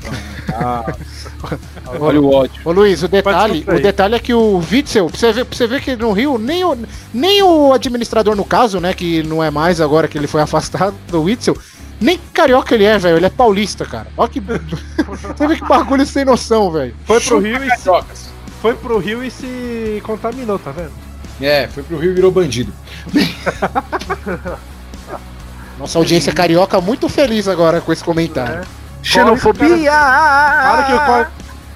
[0.54, 0.94] Ah,
[2.00, 2.62] olha o ódio.
[2.64, 5.66] Ô Luiz, o detalhe, o detalhe é que o Witzel, pra você ver, pra você
[5.66, 6.78] ver que no Rio, nem o,
[7.12, 10.96] nem o administrador, no caso, né, que não é mais agora que ele foi afastado
[11.08, 11.58] do Witzel,
[12.06, 13.18] nem carioca ele é, velho.
[13.18, 14.08] Ele é paulista, cara.
[14.16, 14.40] Olha que.
[15.36, 16.96] você vê que bagulho sem noção, velho.
[17.06, 17.90] Foi pro Rio e se...
[18.62, 20.92] Foi pro Rio e se contaminou, tá vendo?
[21.42, 22.72] É, foi pro Rio e virou bandido.
[25.78, 28.60] Nossa audiência carioca muito feliz agora com esse comentário.
[28.60, 28.64] É.
[29.04, 29.92] Xenofobia!
[29.92, 31.28] Para que eu.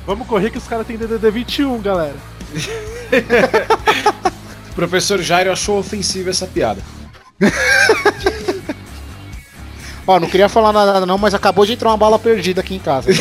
[0.08, 2.16] Vamos correr que os caras têm DDD 21, galera.
[4.72, 6.82] o professor Jairo achou ofensiva essa piada.
[10.10, 12.80] Ó, não queria falar nada não, mas acabou de entrar uma bala perdida aqui em
[12.80, 13.12] casa.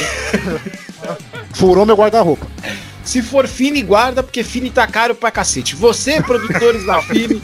[1.53, 2.47] Furou meu guarda-roupa.
[3.05, 5.77] Se for Fini, guarda, porque Fini tá caro pra cacete.
[5.77, 7.43] Você, produtores da Fini,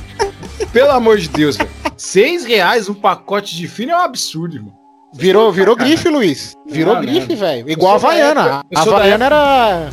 [0.72, 1.68] pelo amor de Deus, velho.
[1.94, 4.72] Seis reais um pacote de Fini é um absurdo, irmão.
[5.12, 6.54] Virou, virou grife, Luiz.
[6.66, 7.36] Virou Ah, grife, né?
[7.36, 7.70] velho.
[7.70, 8.64] Igual a Havaiana.
[8.74, 9.90] A Havaiana era.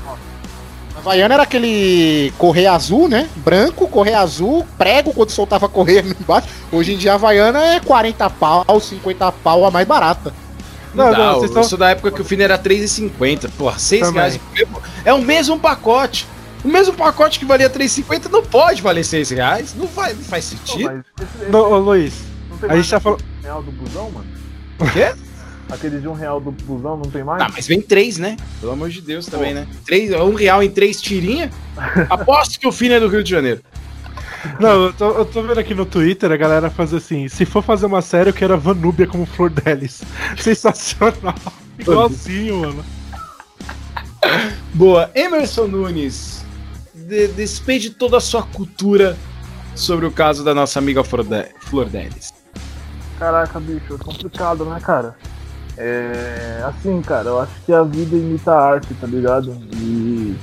[1.04, 3.28] A Havaiana era aquele correia azul, né?
[3.38, 6.48] Branco, correia azul, prego quando soltava correia embaixo.
[6.72, 10.32] Hoje em dia a Havaiana é 40 pau, 50 pau a mais barata.
[10.94, 11.64] Não, Não, não, vocês eu estão.
[11.64, 13.50] sou da época que o Fini era 3,50.
[13.58, 14.14] Porra, 6 Também.
[14.20, 14.40] reais.
[15.04, 16.28] É o mesmo pacote.
[16.64, 19.74] O mesmo pacote que valia 3,50 não pode valer 6 reais.
[19.76, 20.84] Não, vai, não faz sentido.
[21.18, 22.14] mas esse, esse Não, ô, Luiz,
[22.50, 23.24] não tem a gente tá falando.
[23.42, 24.28] real do busão, mano?
[24.80, 25.14] O quê?
[25.72, 27.42] Aquele de um real do busão não tem mais?
[27.42, 28.36] Tá, mas vem três, né?
[28.60, 29.66] Pelo amor de Deus também, né?
[29.86, 31.50] Três, um real em três tirinha.
[32.10, 33.62] Aposto que o Fini é do Rio de Janeiro.
[34.60, 37.64] Não, eu tô, eu tô vendo aqui no Twitter a galera faz assim: se for
[37.64, 40.02] fazer uma série, eu quero a Vanúbia como Flor Delis.
[40.38, 41.36] Sensacional.
[41.80, 42.86] Igualzinho, mano.
[44.74, 45.10] Boa.
[45.16, 46.44] Emerson Nunes,
[46.94, 49.18] de, despede toda a sua cultura
[49.76, 52.34] sobre o caso da nossa amiga Flor de- Flor Delis.
[53.18, 55.16] Caraca, bicho, é complicado, né, cara?
[55.78, 56.64] É.
[56.66, 59.56] Assim, cara, eu acho que a vida imita a arte, tá ligado?
[59.74, 60.36] E.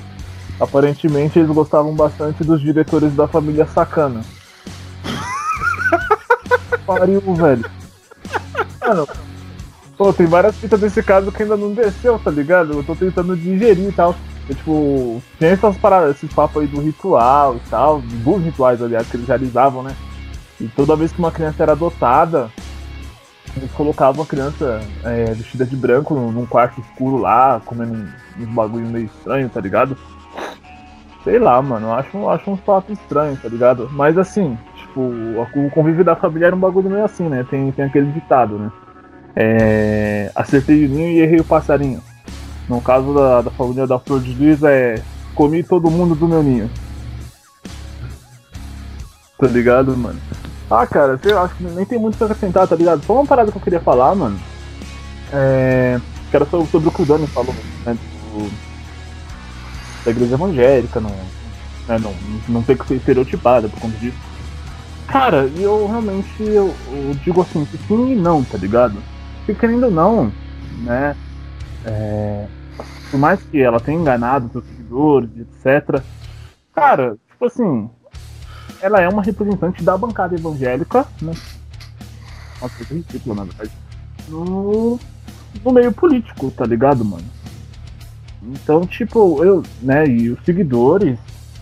[0.61, 4.23] Aparentemente eles gostavam bastante dos diretores da família Sacana.
[6.85, 7.71] Pariu, velho.
[8.85, 9.07] Mano,
[9.97, 12.73] pô, tem várias fitas desse caso que ainda não desceu, tá ligado?
[12.73, 14.17] Eu tô tentando digerir e tal.
[14.49, 19.07] E, tipo, tem essas paradas, esses papos aí do ritual e tal, dos rituais, aliás,
[19.07, 19.95] que eles realizavam, né?
[20.61, 22.51] E toda vez que uma criança era adotada,
[23.59, 28.87] eles colocavam a criança é, vestida de branco num quarto escuro lá, comendo uns bagulho
[28.87, 29.97] meio estranho, tá ligado?
[31.25, 33.89] Sei lá, mano, acho, acho uns papos estranhos, tá ligado?
[33.93, 37.45] Mas assim, tipo, o convívio da família era um bagulho meio assim, né?
[37.51, 38.73] Tem, tem aquele ditado, né?
[39.37, 42.03] É, acertei o ninho e errei o passarinho.
[42.69, 45.03] No caso da, da família da Flor de Lis é
[45.35, 46.71] comi todo mundo do meu ninho.
[49.39, 50.19] Tá ligado, mano?
[50.71, 53.05] Ah, cara, eu acho que nem tem muito pra acrescentar, tá ligado?
[53.07, 54.45] Só uma parada que eu queria falar, mano.
[55.31, 56.01] É.
[56.31, 57.95] Que era sobre, o que o Dani falou, né?
[57.95, 58.53] do-
[60.05, 61.33] da igreja evangélica, não,
[61.87, 64.19] né, não, não ter que ser estereotipada por conta disso.
[65.07, 69.07] Cara, eu realmente eu, eu digo assim, sim e não, tá ligado?
[69.47, 70.37] Porque querendo ou não,
[70.71, 71.17] né?
[71.85, 72.51] É,
[73.11, 76.07] por mais que ela tenha enganado seus seguidores, etc.
[76.75, 77.91] Cara, tipo assim,
[78.81, 81.33] ela é uma representante da bancada evangélica, né?
[82.61, 83.71] Uma coisa ridícula, na verdade.
[84.29, 84.99] No,
[85.65, 87.25] no meio político, tá ligado, mano?
[88.43, 91.19] Então, tipo, eu, né, e os seguidores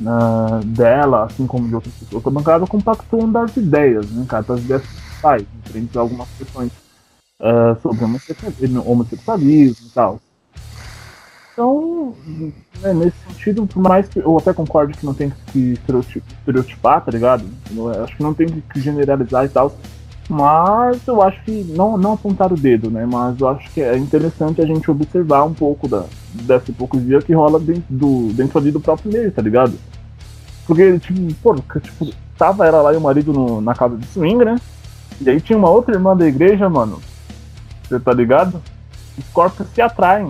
[0.06, 4.42] ah, dela, assim como de outras pessoas da bancada, compactuam das ideias, né, cara?
[4.42, 6.72] Das ideias principais, frente a algumas questões
[7.40, 10.20] ah, sobre homossexualismo, homossexualismo e tal.
[11.56, 12.12] Então,
[12.82, 17.00] né, nesse sentido, por mais que eu até concordo que não tem que estereotip- estereotipar,
[17.02, 17.46] tá ligado?
[17.74, 19.74] Eu acho que não tem que generalizar e tal.
[20.28, 23.06] Mas eu acho que não, não apontar o dedo, né?
[23.10, 26.04] Mas eu acho que é interessante a gente observar um pouco da,
[26.34, 29.78] dessa hipocrisia que rola dentro, do, dentro ali do próprio meio, tá ligado?
[30.66, 34.44] Porque, tipo, pô, tipo, tava ela lá e o marido no- na casa de swing,
[34.44, 34.56] né?
[35.22, 37.00] E aí tinha uma outra irmã da igreja, mano.
[37.88, 38.60] Você tá ligado?
[39.16, 40.28] Os corpos se atraem.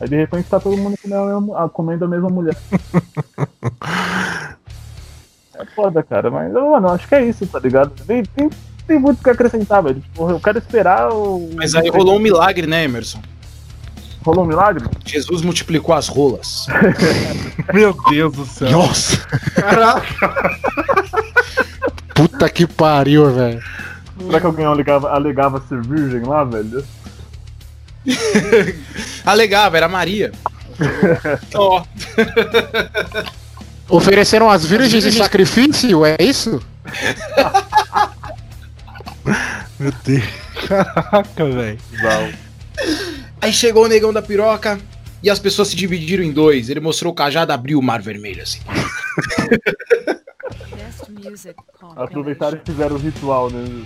[0.00, 2.56] Aí de repente tá todo mundo comendo a mesma, ah, comendo a mesma mulher.
[5.54, 7.90] é foda, cara, mas mano, acho que é isso, tá ligado?
[8.06, 8.48] Tem, tem,
[8.86, 10.00] tem muito o que acrescentar, velho.
[10.00, 11.50] Tipo, eu quero esperar o.
[11.54, 13.20] Mas aí rolou um milagre, né, Emerson?
[14.24, 14.84] Rolou um milagre?
[15.04, 16.66] Jesus multiplicou as rolas.
[17.74, 18.70] Meu Deus do céu.
[18.70, 19.16] Nossa,
[19.54, 20.58] Caraca.
[22.14, 23.62] puta que pariu, velho.
[24.20, 26.84] Será que alguém alegava, alegava ser virgem lá, velho?
[29.24, 30.32] Alegava, era Maria.
[31.54, 31.84] Ó,
[33.88, 36.60] Ofereceram as virgens em sacrifício, é isso?
[39.78, 40.24] Meu Deus.
[40.66, 41.78] Caraca, velho.
[43.40, 44.78] Aí chegou o negão da piroca
[45.22, 46.68] e as pessoas se dividiram em dois.
[46.68, 48.60] Ele mostrou o cajado, abriu o mar vermelho assim.
[51.96, 53.84] Aproveitaram e fizeram o ritual, né?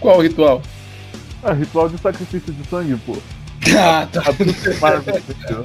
[0.00, 0.62] Qual o ritual?
[1.46, 3.16] Ah, ritual de sacrifício de sangue, pô.
[3.78, 4.20] Ah, tá.
[4.32, 5.62] Vermelho.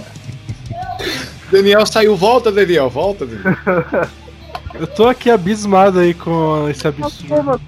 [1.51, 4.07] Daniel saiu, volta, Daniel, volta, Daniel.
[4.75, 7.59] Eu tô aqui abismado aí com esse absurdo.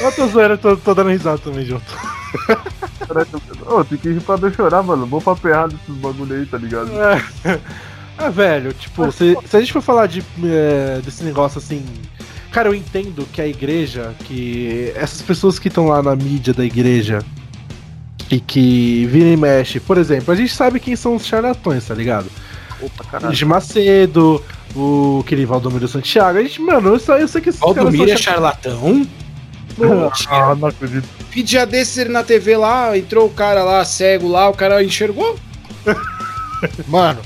[0.00, 1.84] Eu tô zoando, eu tô, tô dando risada também junto.
[3.66, 5.06] Ô, tem que rir pra não chorar, mano.
[5.06, 6.90] Vou papear desses bagulho aí, tá ligado?
[7.00, 7.58] É,
[8.18, 11.84] Ah, velho, tipo, se, se a gente for falar de, é, desse negócio assim.
[12.50, 16.64] Cara, eu entendo que a igreja, que essas pessoas que estão lá na mídia da
[16.64, 17.20] igreja
[18.30, 21.94] e que vira e mexe, por exemplo, a gente sabe quem são os charlatões, tá
[21.94, 22.30] ligado?
[22.80, 23.34] Opa, caralho.
[23.34, 24.42] de Macedo,
[24.74, 26.38] o aquele Valdomiro Santiago.
[26.38, 29.06] A gente, mano, eu, só, eu sei que esses Valdomiro é caras são charlatão?
[30.28, 31.08] Ah, não acredito.
[31.30, 34.82] Que dia desses ele na TV lá, entrou o cara lá, cego lá, o cara
[34.82, 35.38] enxergou?
[36.88, 37.20] Mano,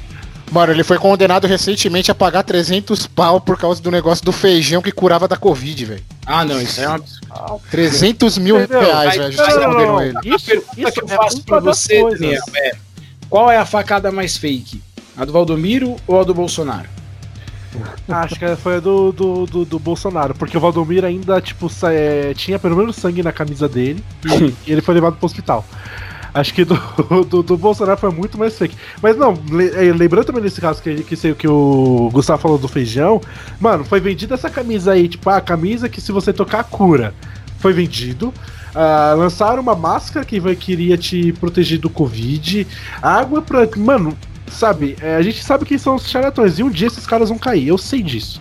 [0.52, 4.82] mano, ele foi condenado recentemente a pagar 300 pau por causa do negócio do feijão
[4.82, 6.04] que curava da Covid, velho.
[6.26, 7.60] Ah, não, isso é um absurdo.
[7.70, 8.80] 300 mil Entendeu?
[8.80, 9.36] reais, velho.
[9.60, 10.16] não, ele.
[10.16, 12.20] A Isso- pergunta isso que eu é faço uma pra você, coisas.
[12.20, 12.72] Daniel, é
[13.28, 14.82] qual é a facada mais fake?
[15.16, 16.88] A do Valdomiro ou a do Bolsonaro?
[18.08, 22.34] Acho que foi a do, do, do, do Bolsonaro, porque o Valdomiro ainda, tipo, é,
[22.34, 25.64] tinha pelo menos sangue na camisa dele e, e ele foi levado pro hospital.
[26.34, 26.74] Acho que do,
[27.28, 28.76] do, do Bolsonaro foi muito mais fake.
[29.02, 29.34] Mas não,
[29.74, 33.20] é, lembrando também desse caso que, que, sei, que o Gustavo falou do feijão,
[33.60, 37.14] mano, foi vendida essa camisa aí, tipo, a camisa que se você tocar cura.
[37.58, 38.32] Foi vendido.
[38.74, 42.66] Ah, lançaram uma máscara que vai, queria te proteger do Covid.
[43.00, 43.68] Água pra.
[43.76, 44.16] Mano,
[44.48, 46.58] sabe, é, a gente sabe quem são os charlatões.
[46.58, 48.40] E um dia esses caras vão cair, eu sei disso.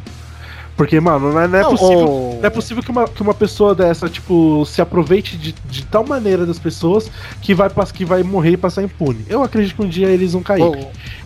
[0.78, 2.10] Porque, mano, não é, não é Não, possível.
[2.10, 5.84] o- Não é possível que uma, que uma pessoa dessa, tipo, se aproveite de, de
[5.86, 7.12] tal maneira das pessoas
[7.42, 9.24] que vai, que vai morrer e passar impune.
[9.30, 10.64] Eu acredito que um dia eles vão cair.
[10.64, 10.76] Ô,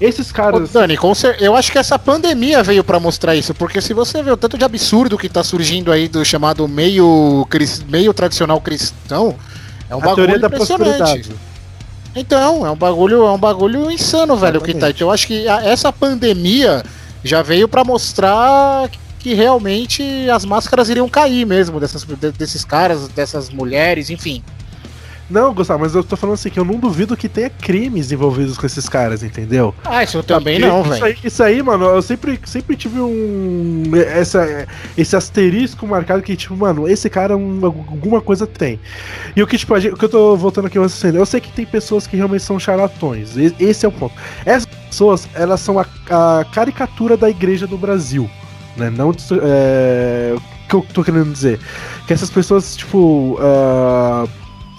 [0.01, 0.71] Esses ô, caras.
[0.73, 4.21] Dani, com cer- eu acho que essa pandemia veio pra mostrar isso, porque se você
[4.21, 7.47] vê o tanto de absurdo que tá surgindo aí do chamado meio,
[7.87, 9.35] meio tradicional cristão,
[9.89, 10.97] é um a bagulho teoria da impressionante.
[10.97, 11.35] prosperidade.
[12.13, 14.77] Então, é um bagulho, é um bagulho insano, velho, o que tá.
[14.89, 14.95] Exatamente.
[14.97, 16.83] Então eu acho que a- essa pandemia
[17.23, 18.89] já veio pra mostrar
[19.25, 24.43] que realmente as máscaras iriam cair mesmo dessas, de- desses caras, dessas mulheres, enfim.
[25.27, 28.55] Não, Gustavo, mas eu tô falando assim que eu não duvido que tenha crimes envolvidos
[28.55, 29.73] com esses caras, entendeu?
[29.83, 31.05] Ah, isso também Porque não, isso velho.
[31.05, 33.81] aí, isso aí, mano, eu sempre, sempre tive um.
[33.95, 38.79] Essa, esse asterisco marcado que, tipo, mano, esse cara um- alguma coisa tem.
[39.35, 41.41] E o que, tipo, a gente- o que eu tô voltando aqui assim, eu sei
[41.41, 43.31] que tem pessoas que realmente são charlatões.
[43.59, 44.13] Esse é o ponto.
[44.45, 48.29] Essas pessoas, elas são a, a caricatura da igreja do Brasil.
[48.77, 48.89] Né?
[48.89, 49.11] Não.
[49.41, 51.59] É, o que eu tô querendo dizer?
[52.07, 53.37] Que essas pessoas, tipo.
[53.39, 54.27] ah,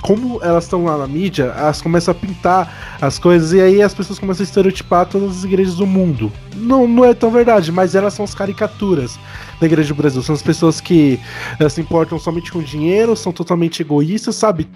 [0.07, 3.93] como elas estão lá na mídia, elas começam a pintar as coisas e aí as
[3.93, 6.33] pessoas começam a estereotipar todas as igrejas do mundo.
[6.55, 9.19] Não, não é tão verdade, mas elas são as caricaturas
[9.61, 10.23] da igreja do Brasil.
[10.23, 11.19] São as pessoas que
[11.59, 14.69] eh, se importam somente com dinheiro, são totalmente egoístas, sabe?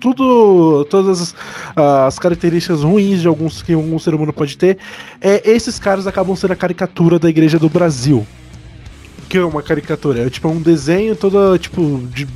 [0.00, 1.34] Tudo, todas as,
[2.06, 4.78] as características ruins de alguns que um ser humano pode ter.
[5.20, 8.26] É, esses caras acabam sendo a caricatura da igreja do Brasil.
[9.28, 10.26] Que é uma caricatura?
[10.26, 12.26] É tipo um desenho todo tipo de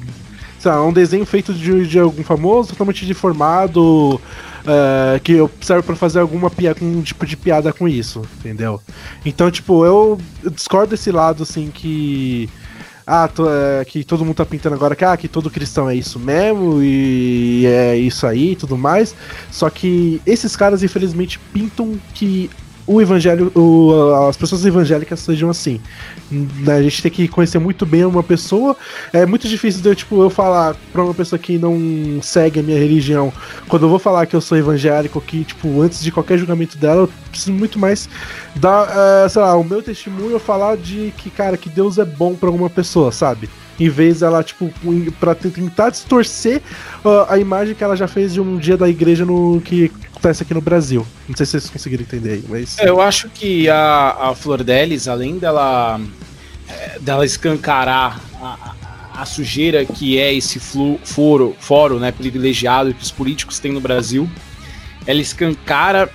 [0.62, 4.20] sei lá, um desenho feito de, de algum famoso, totalmente deformado,
[4.64, 8.80] é, que serve pra fazer alguma piada, um tipo de piada com isso, entendeu?
[9.24, 10.20] Então, tipo, eu
[10.52, 12.48] discordo desse lado, assim, que.
[13.04, 13.28] Ah,
[13.80, 16.80] é, que todo mundo tá pintando agora que, ah, que todo cristão é isso mesmo
[16.80, 19.16] e é isso aí e tudo mais.
[19.50, 22.48] Só que esses caras, infelizmente, pintam que
[22.94, 25.80] o evangelho, o- as pessoas evangélicas sejam assim.
[26.66, 28.76] A gente tem que conhecer muito bem uma pessoa.
[29.12, 32.62] É muito difícil de eu, tipo, eu falar pra uma pessoa que não segue a
[32.62, 33.32] minha religião.
[33.68, 37.02] Quando eu vou falar que eu sou evangélico, que, tipo, antes de qualquer julgamento dela,
[37.02, 38.08] eu preciso muito mais
[38.56, 38.88] dar,
[39.24, 42.34] eh, sei lá, o meu testemunho eu falar de que, cara, que Deus é bom
[42.34, 43.48] pra alguma pessoa, sabe?
[43.80, 44.70] Em vez dela, tipo,
[45.18, 46.60] pra te- tentar distorcer
[47.04, 49.90] ah, a imagem que ela já fez de um dia da igreja no que
[50.22, 51.04] acontece aqui no Brasil.
[51.28, 52.78] Não sei se vocês conseguiram entender aí, mas.
[52.78, 56.00] Eu acho que a, a Flor Delis, além dela,
[56.68, 58.74] é, dela escancarar a, a-
[59.14, 63.80] a sujeira que é esse flu, foro, fórum né, privilegiado que os políticos têm no
[63.80, 64.28] Brasil,
[65.06, 66.08] ela escancara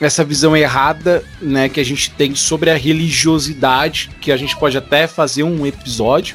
[0.00, 4.76] essa visão errada né, que a gente tem sobre a religiosidade, que a gente pode
[4.76, 6.34] até fazer um episódio.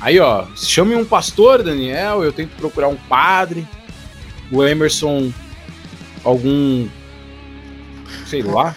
[0.00, 3.66] Aí, ó, chame um pastor, Daniel, eu tento procurar um padre,
[4.50, 5.30] o Emerson,
[6.24, 6.88] algum,
[8.26, 8.74] sei lá,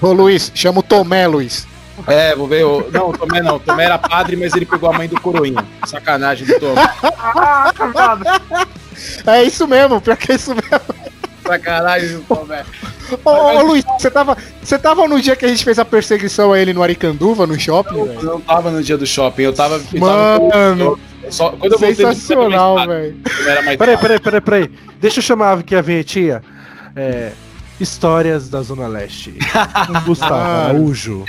[0.00, 1.66] Ô Luiz, chama o Tomé, Luiz.
[2.08, 2.64] É, vou ver.
[2.64, 2.90] O...
[2.90, 3.56] Não, o Tomé não.
[3.56, 5.64] O Tomé era padre, mas ele pegou a mãe do Coroinha.
[5.86, 6.82] Sacanagem do Tomé.
[7.18, 7.72] Ah.
[9.26, 10.80] É isso mesmo, pior que é isso mesmo.
[11.46, 12.64] Sacanagem do Tomé.
[13.24, 16.52] Ô, ô, Luiz, você tava, você tava no dia que a gente fez a perseguição
[16.52, 18.22] a ele no Aricanduva, no shopping, Eu velho?
[18.22, 19.74] não tava no dia do shopping, eu tava.
[19.92, 20.98] eu tava- Mano,
[21.28, 23.16] só, quando eu voltei sensacional, velho.
[23.78, 24.70] Peraí, peraí, peraí, peraí.
[24.98, 26.42] Deixa eu chamar aqui a vinhetinha.
[26.96, 27.32] É.
[27.80, 29.34] Histórias da Zona Leste.
[29.86, 30.66] Com Gustavo Ah.
[30.68, 31.24] Araújo.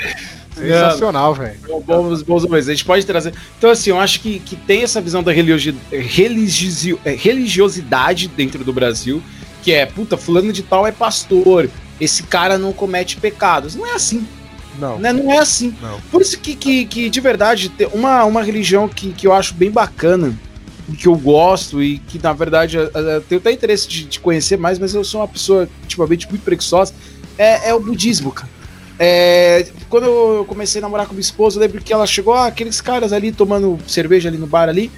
[0.56, 1.58] Sensacional, velho.
[1.86, 2.70] Bons, bons momentos.
[2.70, 3.34] A gente pode trazer.
[3.58, 8.64] Então, assim, eu acho que, que tem essa visão da religio- religiosi- eh, religiosidade dentro
[8.64, 9.22] do Brasil,
[9.64, 13.74] que é, puta, fulano de tal é pastor, esse cara não comete pecados.
[13.76, 14.28] Não é assim.
[14.80, 15.00] Não.
[15.00, 15.12] né?
[15.12, 15.74] Não é assim.
[15.82, 16.00] Não.
[16.12, 19.54] Por isso que, que, que, de verdade, tem uma, uma religião que, que eu acho
[19.56, 20.34] bem bacana,
[20.98, 24.58] que eu gosto e que, na verdade, eu, eu tenho até interesse de, de conhecer
[24.58, 26.94] mais, mas eu sou uma pessoa, ultimamente, muito preguiçosa,
[27.38, 28.50] é, é o budismo, cara.
[29.00, 32.48] É, quando eu comecei a namorar com minha esposa, eu lembro que ela chegou, ah,
[32.48, 34.92] aqueles caras ali tomando cerveja ali no bar ali,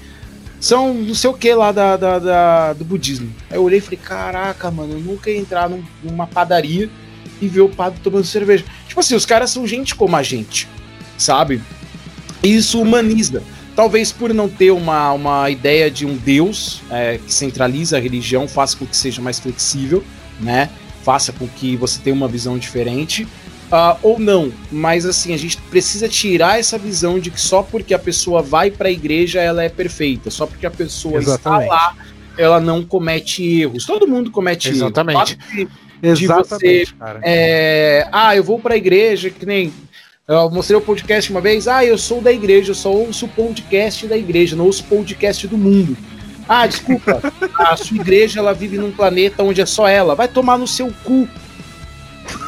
[0.60, 3.32] são não sei o que lá da, da- da- do budismo.
[3.50, 6.90] Aí eu olhei e falei, caraca, mano, eu nunca ia entrar num- numa padaria
[7.42, 8.64] e ver o padre tomando cerveja.
[8.88, 10.68] Tipo assim, os caras são gente como a gente,
[11.18, 11.62] sabe?
[12.44, 13.44] Isso humaniza.
[13.76, 18.48] Talvez por não ter uma, uma ideia de um Deus é, que centraliza a religião,
[18.48, 20.04] faça com que seja mais flexível,
[20.40, 20.70] né?
[21.04, 23.28] Faça com que você tenha uma visão diferente.
[23.72, 27.94] Ah, ou não, mas assim, a gente precisa tirar essa visão de que só porque
[27.94, 31.64] a pessoa vai para a igreja ela é perfeita, só porque a pessoa Exatamente.
[31.64, 31.96] está lá
[32.38, 33.86] ela não comete erros.
[33.86, 35.18] Todo mundo comete Exatamente.
[35.18, 35.70] erros.
[36.02, 37.20] Claro que Exatamente, cara.
[37.24, 39.74] é, ah, eu vou pra igreja, que nem.
[40.28, 41.68] Eu mostrei o podcast uma vez.
[41.68, 44.88] Ah, eu sou da igreja, eu só ouço o podcast da igreja, não ouço o
[44.88, 45.96] podcast do mundo.
[46.50, 47.22] Ah, desculpa,
[47.60, 50.16] a sua igreja ela vive num planeta onde é só ela.
[50.16, 51.28] Vai tomar no seu cu.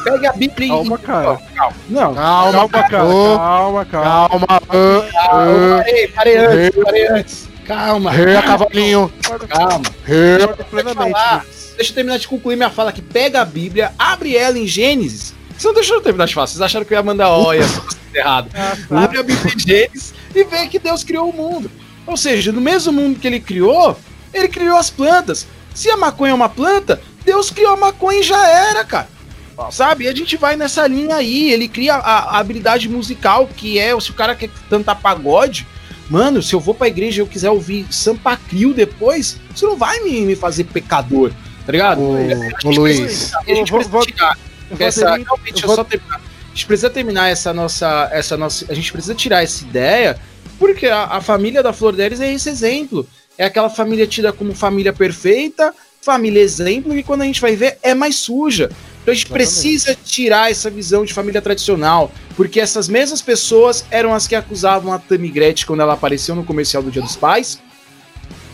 [0.02, 0.68] Pega a Bíblia e.
[0.70, 1.36] Calma, cara.
[1.54, 1.76] Calma.
[1.88, 2.88] Não, Calma, Calma, cara.
[2.90, 3.86] Calma, calma.
[3.86, 4.46] calma.
[4.48, 4.60] ah,
[5.28, 5.76] calma.
[5.78, 7.48] Parei, parei antes, parei antes.
[7.64, 9.12] Calma, Rei cavalinho.
[9.48, 9.82] calma.
[10.04, 11.18] Concordo plenamente.
[11.76, 13.02] Deixa eu terminar de concluir minha fala aqui.
[13.02, 15.37] Pega a Bíblia, abre ela em Gênesis.
[15.58, 16.46] Vocês não deixaram eu terminar de falar.
[16.46, 17.66] Vocês acharam que eu ia mandar olha
[18.14, 18.48] errado.
[18.90, 21.70] Abre a Bíblia em Gênesis e vê que Deus criou o mundo.
[22.06, 23.98] Ou seja, no mesmo mundo que ele criou,
[24.32, 25.46] ele criou as plantas.
[25.74, 29.08] Se a maconha é uma planta, Deus criou a maconha e já era, cara.
[29.72, 30.04] Sabe?
[30.04, 31.50] E a gente vai nessa linha aí.
[31.52, 35.66] Ele cria a, a habilidade musical, que é se o cara quer cantar pagode.
[36.08, 39.76] Mano, se eu vou pra igreja e eu quiser ouvir Sampa Crio depois, isso não
[39.76, 41.32] vai me, me fazer pecador,
[41.66, 42.00] tá ligado?
[42.00, 43.34] Ô, A gente ô, precisa- Luiz.
[43.34, 44.34] A gente Vou- precisa vou- vou
[44.78, 46.16] essa, ter- realmente, eu deixa eu vou- só terminar.
[46.16, 48.66] A gente precisa terminar essa nossa, essa nossa.
[48.68, 50.18] A gente precisa tirar essa ideia,
[50.58, 53.06] porque a, a família da Flor Delis é esse exemplo.
[53.36, 57.78] É aquela família tida como família perfeita, família exemplo, e quando a gente vai ver,
[57.82, 58.70] é mais suja.
[59.02, 59.32] Então a gente Exatamente.
[59.32, 64.92] precisa tirar essa visão de família tradicional, porque essas mesmas pessoas eram as que acusavam
[64.92, 67.60] a Tammy Gretchen quando ela apareceu no comercial do Dia dos Pais.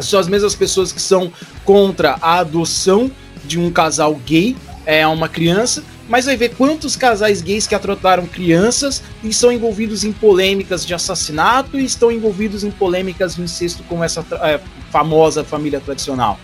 [0.01, 1.33] São as mesmas pessoas que são
[1.65, 3.11] contra a adoção
[3.45, 4.55] de um casal gay
[4.85, 9.51] é, a uma criança, mas vai ver quantos casais gays que atrotaram crianças e são
[9.51, 14.61] envolvidos em polêmicas de assassinato e estão envolvidos em polêmicas de incesto como essa é,
[14.91, 16.39] famosa família tradicional,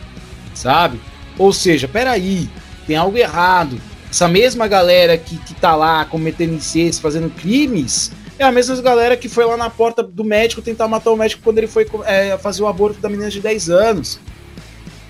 [0.55, 1.01] sabe?
[1.39, 2.49] Ou seja, peraí,
[2.87, 3.81] tem algo errado.
[4.11, 9.17] Essa mesma galera que, que tá lá cometendo incesto, fazendo crimes, é a mesma galera
[9.17, 12.37] que foi lá na porta do médico tentar matar o médico quando ele foi é,
[12.39, 14.19] fazer o aborto da menina de 10 anos.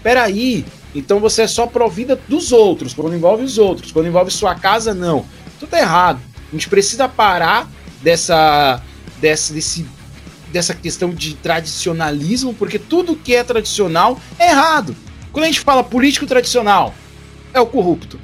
[0.03, 0.65] Peraí,
[0.95, 4.93] então você é só provida dos outros, quando envolve os outros, quando envolve sua casa,
[4.93, 5.25] não.
[5.59, 6.21] Tudo tá errado.
[6.49, 7.71] A gente precisa parar
[8.03, 8.83] dessa,
[9.21, 9.87] dessa, desse,
[10.53, 14.97] dessa questão de tradicionalismo, porque tudo que é tradicional é errado.
[15.33, 16.93] Quando a gente fala político tradicional,
[17.55, 18.19] é o corrupto.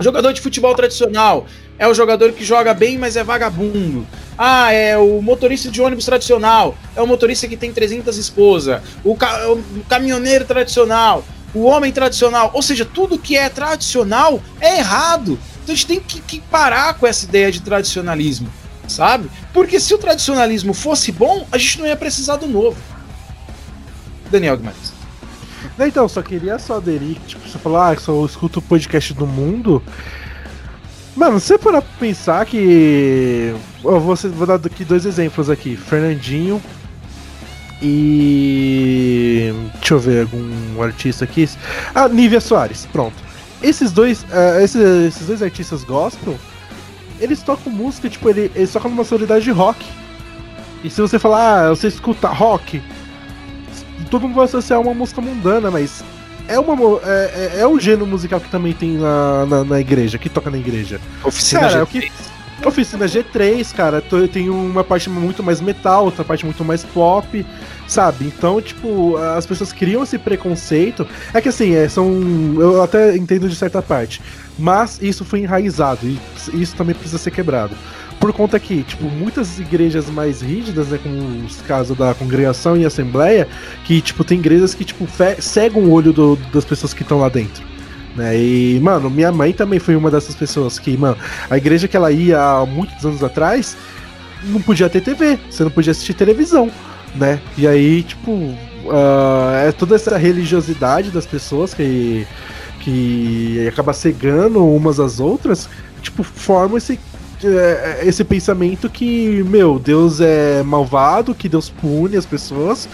[0.00, 1.46] Jogador de futebol tradicional
[1.78, 4.06] é o jogador que joga bem, mas é vagabundo.
[4.36, 8.82] Ah, é o motorista de ônibus tradicional, é o motorista que tem 300 esposas.
[9.04, 11.24] O, ca o caminhoneiro tradicional,
[11.58, 12.50] o homem tradicional.
[12.54, 15.38] Ou seja, tudo que é tradicional é errado.
[15.62, 18.48] Então a gente tem que, que parar com essa ideia de tradicionalismo,
[18.86, 19.30] sabe?
[19.52, 22.78] Porque se o tradicionalismo fosse bom, a gente não ia precisar do novo.
[24.30, 24.92] Daniel Guimarães.
[25.80, 29.82] Então, só queria só aderir, tipo, você falou, ah, só escuto o podcast do mundo.
[31.14, 33.54] Mano, você parar pra pensar que.
[33.84, 35.76] Eu vou, vou dar aqui dois exemplos aqui.
[35.76, 36.62] Fernandinho
[37.80, 39.52] e.
[39.78, 41.48] Deixa eu ver algum artista aqui.
[41.94, 43.14] Ah, Nívia Soares, pronto.
[43.62, 44.24] Esses dois.
[44.30, 46.38] eh, esses, esses dois artistas gospel,
[47.20, 49.84] eles tocam música, tipo, ele- eles tocam numa sonoridade de rock.
[50.84, 52.80] E se você falar, ah, você escuta rock,
[54.10, 56.04] todo mundo vai associar uma música mundana, mas
[56.46, 56.74] é, uma,
[57.04, 60.50] é, é, é um gênero musical que também tem na, na, na igreja, que toca
[60.50, 61.00] na igreja.
[61.24, 61.82] Oficina Cara, G3.
[61.82, 62.12] o que.
[62.64, 64.02] Oficina G3, cara,
[64.32, 67.46] tem uma parte muito mais metal, outra parte muito mais pop,
[67.86, 68.26] sabe?
[68.26, 71.06] Então, tipo, as pessoas criam esse preconceito.
[71.32, 72.10] É que assim, é, são.
[72.58, 74.20] Eu até entendo de certa parte.
[74.58, 76.18] Mas isso foi enraizado e
[76.52, 77.76] isso também precisa ser quebrado.
[78.18, 82.84] Por conta que, tipo, muitas igrejas mais rígidas, né, como os casos da congregação e
[82.84, 83.46] assembleia,
[83.84, 85.06] que, tipo, tem igrejas que, tipo,
[85.38, 87.62] cegam o olho do- das pessoas que estão lá dentro.
[88.18, 88.36] Né?
[88.36, 91.16] E, mano, minha mãe também foi uma dessas pessoas que, mano,
[91.48, 93.76] a igreja que ela ia há muitos anos atrás
[94.42, 96.68] não podia ter TV, você não podia assistir televisão,
[97.14, 97.40] né?
[97.56, 98.52] E aí, tipo,
[98.90, 102.26] ah, é toda essa religiosidade das pessoas que,
[102.80, 105.68] que acaba cegando umas às outras,
[106.02, 106.98] tipo, forma esse,
[107.44, 112.88] é, esse pensamento que, meu, Deus é malvado, que Deus pune as pessoas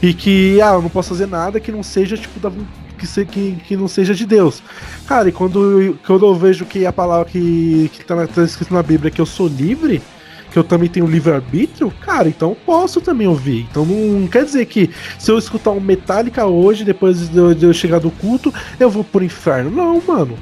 [0.00, 2.52] e que, ah, eu não posso fazer nada que não seja, tipo, da,
[2.98, 4.62] que, se, que, que não seja de Deus.
[5.06, 8.74] Cara, e quando, quando eu vejo que a palavra que, que tá, na, tá escrito
[8.74, 10.02] na Bíblia é que eu sou livre,
[10.50, 13.66] que eu também tenho livre-arbítrio, cara, então posso também ouvir.
[13.70, 17.64] Então não quer dizer que se eu escutar um Metallica hoje, depois de eu, de
[17.64, 19.70] eu chegar do culto, eu vou pro inferno.
[19.70, 20.36] Não, mano.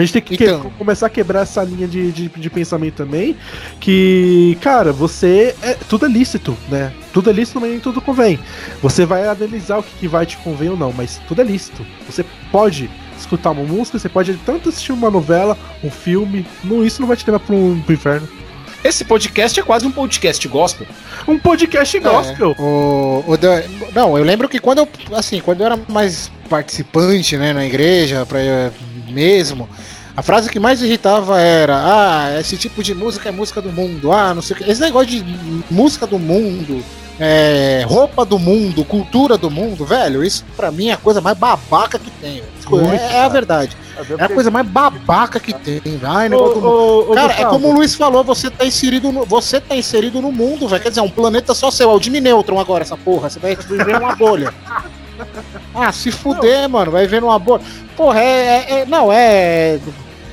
[0.00, 0.62] A gente tem que, Então.
[0.62, 3.36] que- começar a quebrar essa linha de, de, de pensamento também.
[3.78, 5.54] Que, cara, você.
[5.62, 6.90] É, tudo é lícito, né?
[7.12, 8.38] Tudo é lícito, mas nem tudo convém.
[8.82, 11.84] Você vai analisar o que, que vai te convém ou não, mas tudo é lícito.
[12.08, 16.46] Você pode escutar uma música, você pode tanto assistir uma novela, um filme.
[16.64, 18.26] Não, isso não vai te levar pro, pro inferno.
[18.82, 20.86] Esse podcast é quase um podcast gospel.
[21.28, 22.56] Um podcast gospel.
[22.58, 23.38] É, o, o
[23.94, 28.24] não, eu lembro que quando eu, assim, quando eu era mais participante, né, na igreja,
[28.24, 28.38] pra,
[29.10, 29.68] mesmo,
[30.20, 34.12] a frase que mais irritava era, ah, esse tipo de música é música do mundo,
[34.12, 34.70] ah, não sei o que.
[34.70, 35.24] Esse negócio de
[35.70, 36.84] música do mundo,
[37.18, 41.38] é, roupa do mundo, cultura do mundo, velho, isso pra mim é a coisa mais
[41.38, 42.42] babaca que tem.
[42.68, 43.74] Muito, É, é a verdade.
[44.18, 45.80] É a coisa mais babaca que tem.
[46.02, 46.68] Ai, Ô, negócio do mundo.
[46.70, 49.74] ô, ô, Cara, é Gustavo, como o Luiz falou, você tá inserido no, você tá
[49.74, 50.82] inserido no mundo, velho.
[50.82, 53.30] Quer dizer, é um planeta só seu, é o Jimmy Neutron agora, essa porra.
[53.30, 54.52] Você vai viver numa bolha.
[55.74, 57.62] Ah, se fuder, mano, vai viver numa bolha.
[57.94, 58.24] Porra, é.
[58.24, 59.78] é- é- não, é.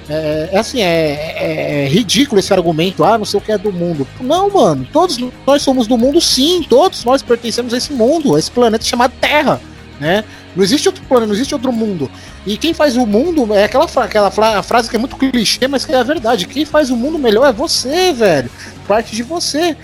[0.09, 3.57] É, é assim, é, é- é ridículo esse argumento, ah, não sei o que é
[3.57, 4.07] do mundo.
[4.21, 8.39] Não, mano, todos nós somos do mundo, sim, todos nós pertencemos a esse mundo, a
[8.39, 9.59] esse planeta chamado Terra,
[9.99, 10.23] né?
[10.55, 12.09] Não existe outro planeta, não existe outro mundo.
[12.45, 15.85] E quem faz o mundo é aquela, aquela fra- frase que é muito clichê, mas
[15.85, 16.47] que é a verdade.
[16.47, 18.49] Quem faz o mundo melhor é você, velho.
[18.87, 19.75] Parte de você.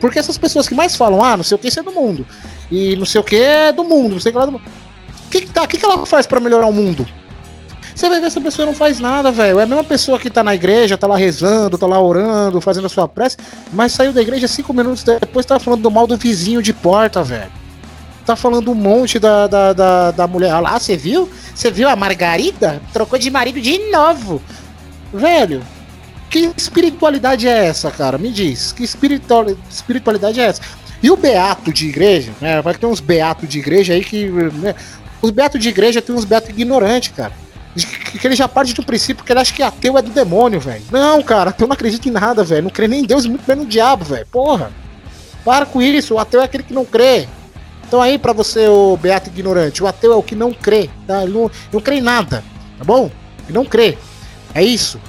[0.00, 2.26] Porque essas pessoas que mais falam, ah, não sei o que isso é do mundo.
[2.70, 4.62] E não sei o que é do mundo, não sei o que é do mundo.
[5.26, 7.06] O que, que, tá, que, que ela faz pra melhorar o mundo?
[7.98, 9.58] Você vai ver essa pessoa não faz nada, velho.
[9.58, 12.86] É a mesma pessoa que tá na igreja, tá lá rezando, tá lá orando, fazendo
[12.86, 13.36] a sua prece,
[13.72, 17.24] mas saiu da igreja cinco minutos depois tá falando do mal do vizinho de porta,
[17.24, 17.50] velho.
[18.24, 20.52] Tá falando um monte da, da, da, da mulher.
[20.52, 21.28] Ah lá, você viu?
[21.52, 22.80] Você viu a Margarida?
[22.92, 24.40] Trocou de marido de novo.
[25.12, 25.60] Velho,
[26.30, 28.16] que espiritualidade é essa, cara?
[28.16, 28.70] Me diz.
[28.70, 30.62] Que espiritual, espiritualidade é essa?
[31.02, 32.62] E o beato de igreja, né?
[32.62, 34.26] Vai ter uns beatos de igreja aí que.
[34.28, 34.76] né,
[35.20, 37.47] os beatos de igreja tem uns beatos ignorantes, cara.
[37.86, 40.82] Que ele já parte do princípio que ele acha que ateu é do demônio, velho.
[40.90, 42.62] Não, cara, ateu não acredita em nada, velho.
[42.64, 44.26] Não crê nem em Deus muito menos no diabo, velho.
[44.26, 44.70] Porra.
[45.44, 47.28] Para com isso, o ateu é aquele que não crê.
[47.86, 51.22] Então aí pra você, o beato ignorante, o ateu é o que não crê, tá?
[51.22, 52.44] Ele não, não crê em nada,
[52.76, 53.10] tá bom?
[53.44, 53.96] Ele não crê.
[54.54, 55.00] É isso.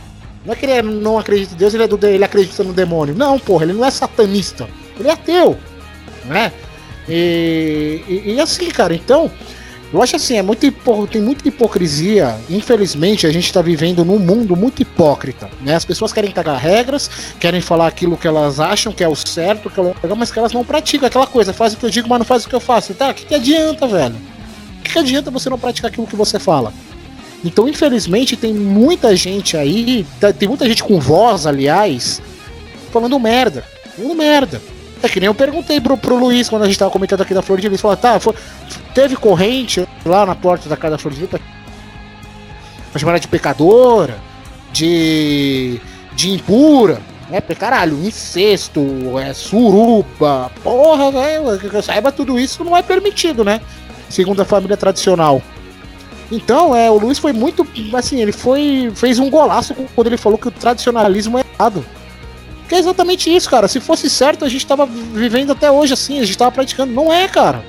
[0.45, 2.71] Não é que ele é- não acredita em Deus, ele, é do, ele acredita no
[2.71, 3.13] demônio.
[3.15, 4.67] Não, porra, ele não é satanista.
[4.97, 5.57] Ele é ateu,
[6.25, 6.53] né?
[7.07, 9.29] E, e, e assim, cara, então,
[9.91, 12.35] eu acho assim, é muito hipo- tem muita hipocrisia.
[12.49, 15.75] Infelizmente, a gente tá vivendo num mundo muito hipócrita, né?
[15.75, 17.09] As pessoas querem cagar regras,
[17.39, 20.31] querem falar aquilo que elas acham que é o certo, que é o legal, mas
[20.31, 21.51] que elas não praticam aquela coisa.
[21.53, 22.93] Faz o que eu digo, mas não faz o que eu faço.
[22.93, 23.09] Tá?
[23.09, 24.15] O que, que adianta, velho?
[24.15, 26.71] O que, que adianta você não praticar aquilo que você fala?
[27.43, 32.21] Então, infelizmente, tem muita gente aí, tá- tem muita gente com voz, aliás,
[32.91, 33.63] falando merda.
[33.95, 34.61] Falando merda.
[35.01, 37.41] É que nem eu perguntei pro, pro Luiz quando a gente tava comentando aqui da
[37.41, 37.79] Flor de Lis.
[37.79, 38.35] Falou, tá, foi-
[38.93, 41.39] teve corrente lá na porta da casa da Flor de Lis pra,
[42.97, 44.17] chamar de pecadora,
[44.73, 45.79] de,
[46.13, 47.39] de impura, né?
[47.41, 48.81] Caralho, incesto,
[49.19, 51.57] é, suruba, porra, velho.
[51.59, 53.61] que eu Saiba tudo isso não é permitido, né?
[54.09, 55.41] Segundo a família tradicional.
[56.31, 57.65] Então, é, o Luiz foi muito.
[57.93, 58.91] Assim, ele foi.
[58.95, 61.83] fez um golaço quando ele falou que o tradicionalismo é errado.
[62.69, 63.67] Que é exatamente isso, cara.
[63.67, 66.93] Se fosse certo, a gente tava vivendo até hoje assim, a gente tava praticando.
[66.93, 67.65] Não é, cara.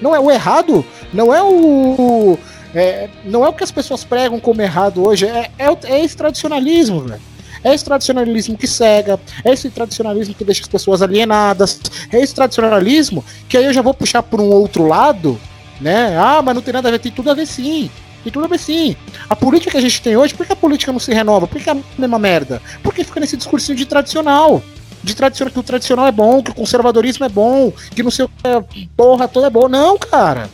[0.00, 2.38] Não é o errado, não é o.
[2.74, 6.16] é, não é o que as pessoas pregam como errado hoje, é, é, é esse
[6.16, 7.20] tradicionalismo, velho.
[7.64, 11.80] É esse tradicionalismo que cega, é esse tradicionalismo que deixa as pessoas alienadas,
[12.12, 15.40] é esse tradicionalismo que aí eu já vou puxar por um outro lado,
[15.80, 16.14] né?
[16.18, 17.90] Ah, mas não tem nada a ver, tem tudo a ver sim.
[18.24, 18.96] Tem tudo ver sim.
[19.28, 21.46] A política que a gente tem hoje, por que a política não se renova?
[21.46, 22.60] Por que é a mesma merda?
[22.82, 24.62] Porque fica nesse discursinho de tradicional.
[25.02, 28.24] De tradicional, que o tradicional é bom, que o conservadorismo é bom, que não sei
[28.24, 28.28] o
[28.62, 29.68] que, porra toda é boa.
[29.68, 30.48] Não, cara.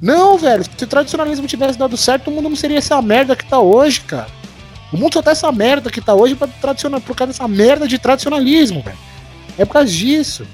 [0.00, 0.64] Não, velho.
[0.76, 4.00] Se o tradicionalismo tivesse dado certo, o mundo não seria essa merda que tá hoje,
[4.02, 4.28] cara.
[4.92, 7.88] O mundo só tá essa merda que tá hoje pra tradicional, por causa dessa merda
[7.88, 8.96] de tradicionalismo, velho.
[9.58, 10.46] É por causa disso.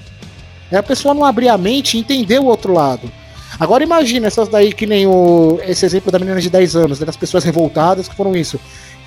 [0.71, 3.11] É a pessoa não abrir a mente e entender o outro lado.
[3.59, 7.05] Agora imagina essas daí que nem o esse exemplo da menina de 10 anos, né,
[7.05, 8.59] das pessoas revoltadas que foram isso.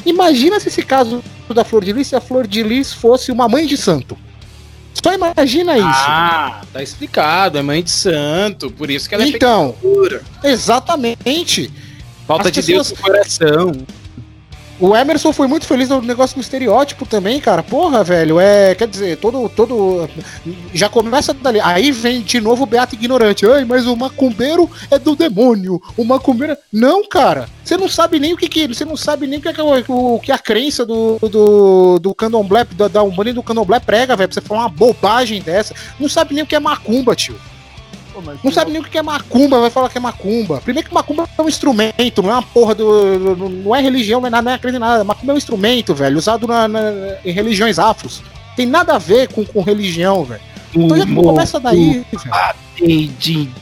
[0.07, 1.23] Imagina se esse caso
[1.55, 4.17] da Flor de Lis, se a Flor de Lis fosse uma mãe de santo.
[5.05, 5.87] Só imagina isso.
[5.87, 7.57] Ah, tá explicado.
[7.59, 8.71] É mãe de santo.
[8.71, 9.75] Por isso que ela é então,
[10.43, 11.71] exatamente.
[12.27, 13.73] Falta as de pessoas- Deus no coração.
[14.81, 17.63] O Emerson foi muito feliz no negócio do estereótipo também, cara.
[17.63, 18.75] Porra, velho, é.
[18.75, 19.49] Quer dizer, todo.
[19.49, 20.09] todo
[20.73, 21.61] já começa dali.
[21.61, 23.45] Aí vem de novo o Beato Ignorante.
[23.47, 25.83] Ai, mas o macumbeiro é do demônio.
[25.97, 26.57] O macumbeiro.
[26.73, 27.49] Não, cara.
[27.65, 28.69] Você não sabe nem o que que.
[28.69, 29.55] Você não sabe nem o que, é,
[29.89, 34.15] o, que a crença do, do, do candomblé, da, da Umbanda e do candomblé prega,
[34.15, 34.29] velho.
[34.29, 35.75] Pra você falar uma bobagem dessa.
[35.99, 37.35] Não sabe nem o que é macumba, tio.
[38.43, 40.61] Não sabe nem o que é macumba, vai falar que é macumba.
[40.61, 43.37] Primeiro que macumba é um instrumento, não é uma porra do.
[43.37, 45.05] Não é religião, não é nada, não é crença nada.
[45.05, 46.81] Macumba é um instrumento, velho, usado na, na,
[47.25, 48.23] em religiões afros.
[48.57, 50.41] Tem nada a ver com, com religião, velho.
[50.75, 52.35] Então já começa daí, velho.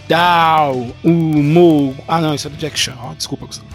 [0.08, 1.94] Down, humor.
[2.06, 2.94] Ah, não, isso é do Jack Chan.
[3.02, 3.68] Oh, desculpa, Gustavo.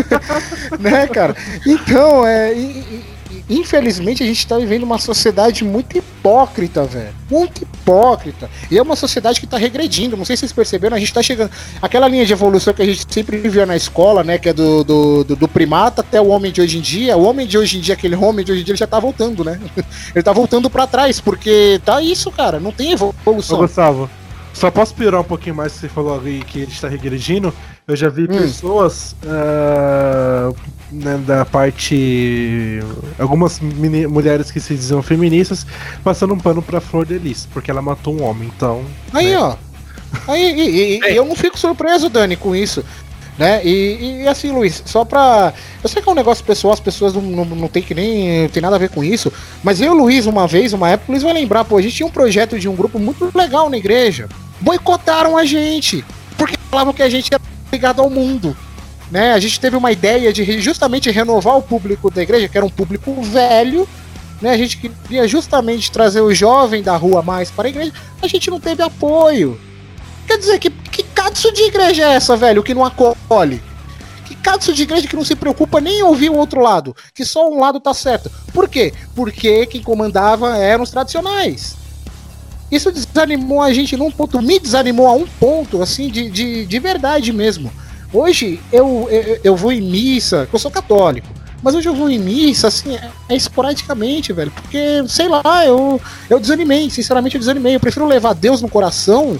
[0.78, 1.34] né, cara?
[1.66, 2.54] Então, é.
[2.54, 3.04] E, e,
[3.48, 7.14] infelizmente a gente tá vivendo uma sociedade muito hipócrita, velho.
[7.30, 8.50] Muito hipócrita.
[8.70, 10.16] E é uma sociedade que tá regredindo.
[10.16, 11.50] Não sei se vocês perceberam, a gente tá chegando.
[11.80, 14.38] Aquela linha de evolução que a gente sempre vivia na escola, né?
[14.38, 17.16] Que é do, do, do, do primata até o homem de hoje em dia.
[17.16, 18.98] O homem de hoje em dia, aquele homem de hoje em dia, ele já tá
[18.98, 19.60] voltando, né?
[20.14, 22.58] ele tá voltando para trás, porque tá isso, cara.
[22.60, 23.58] Não tem evolução.
[23.58, 24.10] Ô, Gustavo,
[24.54, 27.52] só posso pirar um pouquinho mais que você falou aí que ele está regredindo.
[27.88, 28.26] Eu já vi hum.
[28.26, 30.54] pessoas uh,
[30.92, 32.80] né, da parte.
[33.18, 35.66] Algumas mulheres que se diziam feministas
[36.04, 38.84] passando um pano pra Flor de Lis, porque ela matou um homem, então.
[39.10, 39.38] Aí, né?
[39.38, 39.56] ó.
[40.26, 42.84] Aí, e, e, e, eu não fico surpreso, Dani, com isso.
[43.38, 43.64] Né?
[43.64, 45.54] E, e, assim, Luiz, só pra.
[45.82, 48.42] Eu sei que é um negócio pessoal, as pessoas não, não, não tem que nem.
[48.42, 49.32] Não tem nada a ver com isso.
[49.64, 52.06] Mas eu, Luiz, uma vez, uma época, o Luiz vai lembrar, pô, a gente tinha
[52.06, 54.28] um projeto de um grupo muito legal na igreja.
[54.60, 56.04] Boicotaram a gente.
[56.36, 57.40] Porque falavam que a gente era
[57.72, 58.56] ligado ao mundo.
[59.10, 59.32] Né?
[59.32, 62.70] A gente teve uma ideia de justamente renovar o público da igreja, que era um
[62.70, 63.88] público velho.
[64.40, 64.50] Né?
[64.50, 67.92] A gente queria justamente trazer o jovem da rua mais para a igreja.
[68.22, 69.58] A gente não teve apoio.
[70.26, 73.62] Quer dizer, que, que cadso de igreja é essa, velho, que não acolhe?
[74.26, 77.24] Que cadso de igreja que não se preocupa nem em ouvir o outro lado, que
[77.24, 78.30] só um lado tá certo.
[78.52, 78.92] Por quê?
[79.14, 81.76] Porque quem comandava eram os tradicionais.
[82.70, 86.78] Isso desanimou a gente num ponto, me desanimou a um ponto, assim, de, de, de
[86.78, 87.72] verdade mesmo.
[88.12, 91.28] Hoje eu, eu, eu vou em missa, eu sou católico,
[91.62, 96.00] mas hoje eu vou em missa, assim, é, é esporadicamente, velho, porque, sei lá, eu,
[96.28, 97.74] eu desanimei, sinceramente eu desanimei.
[97.74, 99.38] Eu prefiro levar Deus no coração,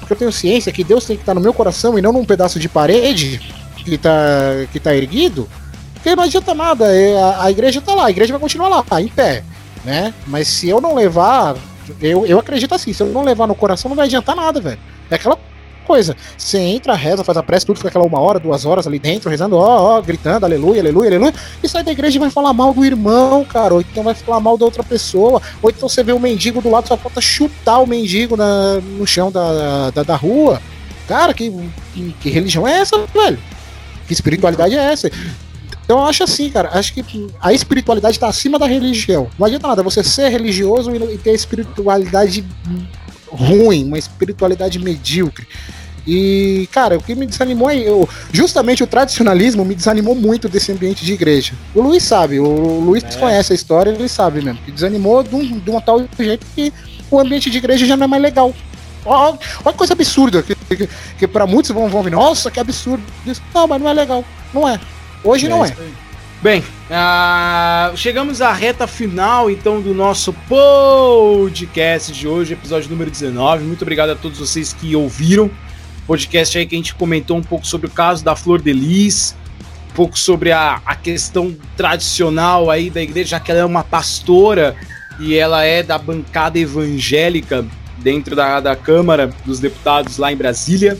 [0.00, 2.24] porque eu tenho ciência que Deus tem que estar no meu coração e não num
[2.24, 3.40] pedaço de parede
[3.76, 4.20] que tá,
[4.72, 5.48] que tá erguido,
[5.94, 9.00] porque não adianta nada, é, a, a igreja tá lá, a igreja vai continuar lá,
[9.00, 9.42] em pé,
[9.84, 10.12] né?
[10.26, 11.56] Mas se eu não levar
[12.00, 14.78] eu, eu acredito assim, se eu não levar no coração, não vai adiantar nada, velho.
[15.10, 15.38] É aquela
[15.88, 16.14] coisa.
[16.36, 19.30] Você entra, reza, faz a prece, tudo fica aquela uma hora, duas horas ali dentro,
[19.30, 22.74] rezando, ó, ó, gritando, aleluia, aleluia, aleluia, e sai da igreja e vai falar mal
[22.74, 26.12] do irmão, cara, ou então vai falar mal da outra pessoa, ou então você vê
[26.12, 30.16] um mendigo do lado, só falta chutar o mendigo na, no chão da, da, da
[30.16, 30.60] rua.
[31.08, 31.50] Cara, que,
[31.94, 33.38] que, que religião é essa, velho?
[34.06, 35.10] Que espiritualidade é essa?
[35.88, 37.02] Então eu acho assim, cara, acho que
[37.40, 39.26] a espiritualidade está acima da religião.
[39.38, 42.44] Não adianta nada você ser religioso e ter espiritualidade
[43.26, 45.48] ruim, uma espiritualidade medíocre.
[46.06, 50.70] E, cara, o que me desanimou é eu, justamente o tradicionalismo me desanimou muito desse
[50.70, 51.54] ambiente de igreja.
[51.74, 53.18] O Luiz sabe, o Luiz é.
[53.18, 54.60] conhece a história, ele sabe mesmo.
[54.66, 56.70] Que desanimou de um, de um tal jeito que
[57.10, 58.54] o ambiente de igreja já não é mais legal.
[59.06, 63.02] Olha, olha coisa absurda, que, que, que para muitos vão, vão vir, nossa, que absurdo.
[63.54, 64.22] Não, mas não é legal.
[64.52, 64.78] Não é.
[65.22, 65.74] Hoje é não é.
[66.40, 73.64] Bem, uh, chegamos à reta final então do nosso podcast de hoje, episódio número 19.
[73.64, 75.50] Muito obrigado a todos vocês que ouviram.
[76.06, 79.34] Podcast aí que a gente comentou um pouco sobre o caso da Flor de Lis,
[79.90, 83.82] um pouco sobre a, a questão tradicional aí da igreja, já que ela é uma
[83.82, 84.76] pastora
[85.18, 87.66] e ela é da bancada evangélica
[87.98, 90.96] dentro da, da Câmara dos Deputados lá em Brasília.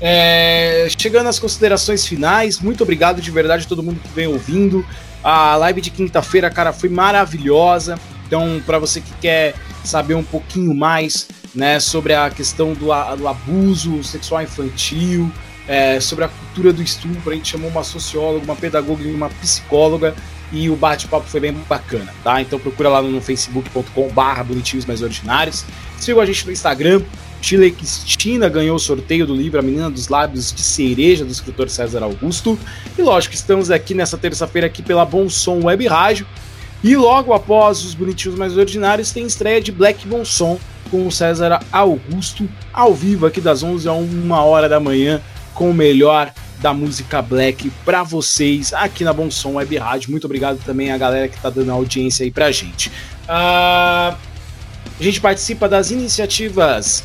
[0.00, 4.84] É, chegando às considerações finais, muito obrigado de verdade a todo mundo que vem ouvindo.
[5.22, 7.98] A live de quinta-feira, cara, foi maravilhosa.
[8.26, 12.86] Então, para você que quer saber um pouquinho mais né, sobre a questão do,
[13.16, 15.30] do abuso sexual infantil,
[15.66, 19.28] é, sobre a cultura do estupro, a gente chamou uma socióloga, uma pedagoga e uma
[19.28, 20.14] psicóloga
[20.52, 22.40] e o bate-papo foi bem bacana, tá?
[22.40, 25.64] Então procura lá no facebook.com barra bonitinhos mais originários.
[25.98, 27.02] Siga a gente no Instagram,
[27.44, 31.68] Chile Cristina ganhou o sorteio do livro A Menina dos Lábios de Cereja, do escritor
[31.68, 32.58] César Augusto.
[32.96, 36.26] E lógico, estamos aqui nessa terça-feira aqui pela Bom Som Web Rádio.
[36.82, 40.58] E logo após os Bonitinhos Mais Ordinários tem estreia de Black Bom Som
[40.90, 45.20] com o César Augusto, ao vivo aqui das 11 a 1 hora da manhã,
[45.52, 50.10] com o melhor da música black para vocês aqui na Bom Som Web Rádio.
[50.10, 52.88] Muito obrigado também a galera que tá dando audiência aí pra gente.
[53.28, 54.16] Uh,
[54.98, 57.04] a gente participa das iniciativas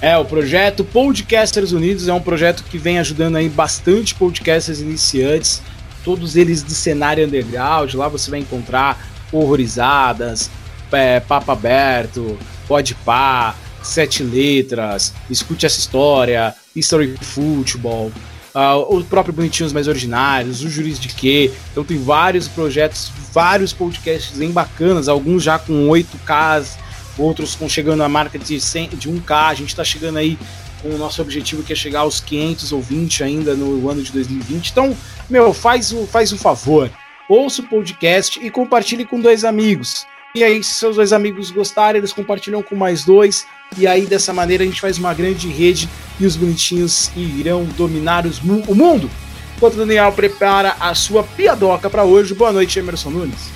[0.00, 5.60] É, o projeto Podcasters Unidos é um projeto que vem ajudando aí bastante podcasters iniciantes,
[6.04, 7.94] todos eles de cenário underground.
[7.94, 8.96] Lá você vai encontrar
[9.32, 10.48] horrorizadas,
[10.92, 12.38] é, papo aberto,
[12.68, 18.12] pode pá, sete letras, escute essa história, history football,
[18.54, 21.50] uh, o próprio Bonitinhos Mais Originários, o Juiz de Quê.
[21.72, 26.76] Então tem vários projetos, vários podcasts bem bacanas, alguns já com 8Ks
[27.18, 29.50] outros com chegando à marca de, 100, de 1K.
[29.50, 30.38] A gente está chegando aí
[30.82, 34.12] com o nosso objetivo que é chegar aos 500 ou 20 ainda no ano de
[34.12, 34.70] 2020.
[34.70, 34.96] Então,
[35.28, 36.90] meu, faz o, faz o favor,
[37.28, 40.06] ouça o podcast e compartilhe com dois amigos.
[40.34, 43.46] E aí, se seus dois amigos gostarem, eles compartilham com mais dois.
[43.76, 45.88] E aí, dessa maneira, a gente faz uma grande rede
[46.20, 49.10] e os bonitinhos irão dominar os, o mundo.
[49.56, 52.34] Enquanto o Daniel prepara a sua piadoca para hoje.
[52.34, 53.50] Boa noite, Emerson Nunes.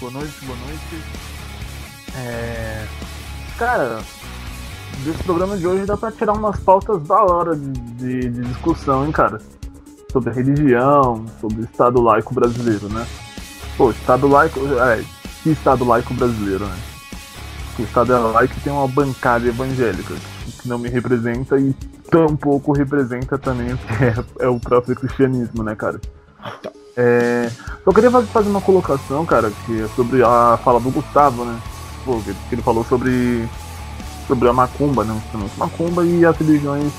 [0.00, 1.04] Boa noite, boa noite.
[2.16, 2.71] É...
[3.62, 4.00] Cara,
[5.04, 9.06] desse programa de hoje dá pra tirar umas pautas da hora de, de, de discussão,
[9.06, 9.40] hein, cara?
[10.10, 13.06] Sobre religião, sobre o Estado laico brasileiro, né?
[13.76, 14.58] Pô, Estado laico.
[14.80, 15.04] É,
[15.44, 16.76] que Estado laico brasileiro, né?
[17.78, 20.12] O Estado é laico tem uma bancada evangélica
[20.60, 21.72] que não me representa e
[22.10, 26.00] tampouco representa também o que é, é o próprio cristianismo, né, cara?
[26.96, 27.48] É,
[27.86, 31.60] eu queria fazer uma colocação, cara, que é sobre a fala do Gustavo, né?
[32.04, 33.48] Pô, que ele falou sobre
[34.26, 35.20] sobre a macumba, né?
[35.56, 36.92] Macumba e as religiões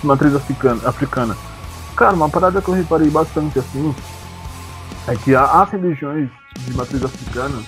[0.00, 1.36] de matriz africana, africana.
[1.96, 3.94] Cara, uma parada que eu reparei bastante assim
[5.06, 7.62] é que as religiões de matriz africana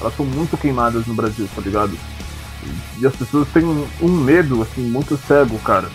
[0.00, 1.96] elas são muito queimadas no Brasil, tá ligado?
[2.98, 5.88] E as pessoas têm um, um medo, assim, muito cego, cara.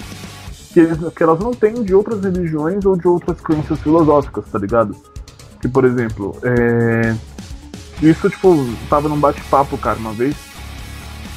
[0.73, 4.57] Que, eles, que elas não têm de outras religiões ou de outras crenças filosóficas, tá
[4.57, 4.95] ligado?
[5.61, 7.15] Que, por exemplo, é...
[8.02, 10.36] Isso, tipo, tava num bate-papo, cara, uma vez.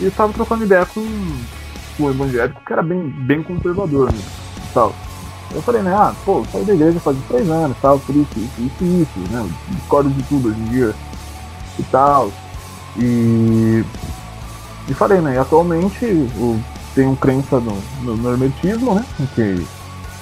[0.00, 1.04] E eu tava trocando ideia com,
[1.96, 4.18] com um evangélico que era bem, bem conservador, né?
[4.72, 4.94] Tal.
[5.54, 8.60] Eu falei, né, ah, pô, saí da igreja faz três anos, tal, por isso, isso,
[8.60, 9.48] isso, isso, né?
[9.68, 10.94] Discordo de tudo hoje em dia
[11.78, 12.32] e tal.
[12.96, 13.84] E,
[14.88, 16.60] e falei, né, atualmente o,
[16.94, 19.04] tenho crença no, no, no hermetismo, né?
[19.34, 19.64] Que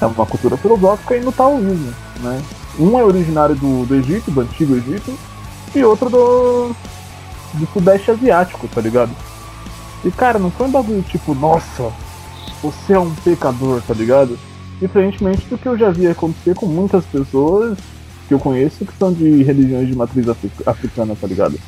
[0.01, 2.43] é uma cultura filosófica e no taoísmo, né?
[2.79, 5.17] Um é originário do, do Egito, do antigo Egito,
[5.75, 6.75] e outro do,
[7.55, 9.11] do Sudeste Asiático, tá ligado?
[10.05, 11.93] E cara, não foi um bagulho tipo, nossa,
[12.63, 14.39] você é um pecador, tá ligado?
[14.81, 17.79] Diferentemente do que eu já vi acontecer com muitas pessoas
[18.27, 20.27] que eu conheço que são de religiões de matriz
[20.67, 21.59] africana, tá ligado?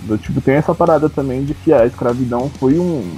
[0.00, 3.16] Do, tipo, tem essa parada também de que a escravidão foi um,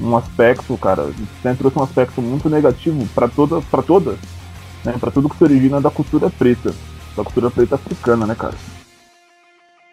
[0.00, 1.10] um aspecto, cara,
[1.44, 4.16] né, trouxe um aspecto muito negativo para toda, para toda,
[4.84, 6.74] né, para tudo que se origina da cultura preta,
[7.16, 8.54] da cultura preta africana, né, cara.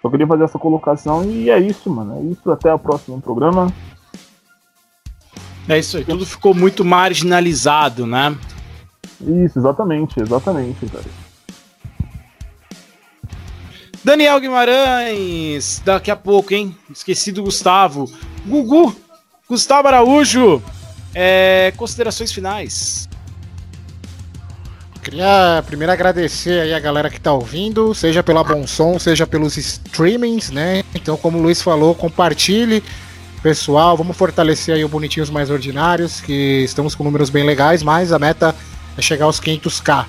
[0.02, 2.20] Só queria fazer essa colocação e é isso, mano.
[2.20, 3.72] É isso, até o próximo programa.
[5.68, 8.38] É isso aí, tudo ficou muito marginalizado, né?
[9.20, 11.04] Isso, exatamente, exatamente, cara.
[14.04, 16.74] Daniel Guimarães, daqui a pouco, hein?
[16.90, 18.10] Esqueci do Gustavo.
[18.46, 18.96] Gugu,
[19.50, 20.64] Gustavo Araújo,
[21.14, 23.10] é, considerações finais.
[25.02, 29.58] Queria primeiro agradecer aí a galera que tá ouvindo, seja pela Bom Som, seja pelos
[29.58, 30.84] streamings, né?
[30.94, 32.84] Então, como o Luiz falou, compartilhe,
[33.42, 38.12] pessoal, vamos fortalecer aí o Bonitinhos Mais Ordinários, que estamos com números bem legais, mas
[38.12, 38.54] a meta
[38.98, 40.06] é chegar aos 500k.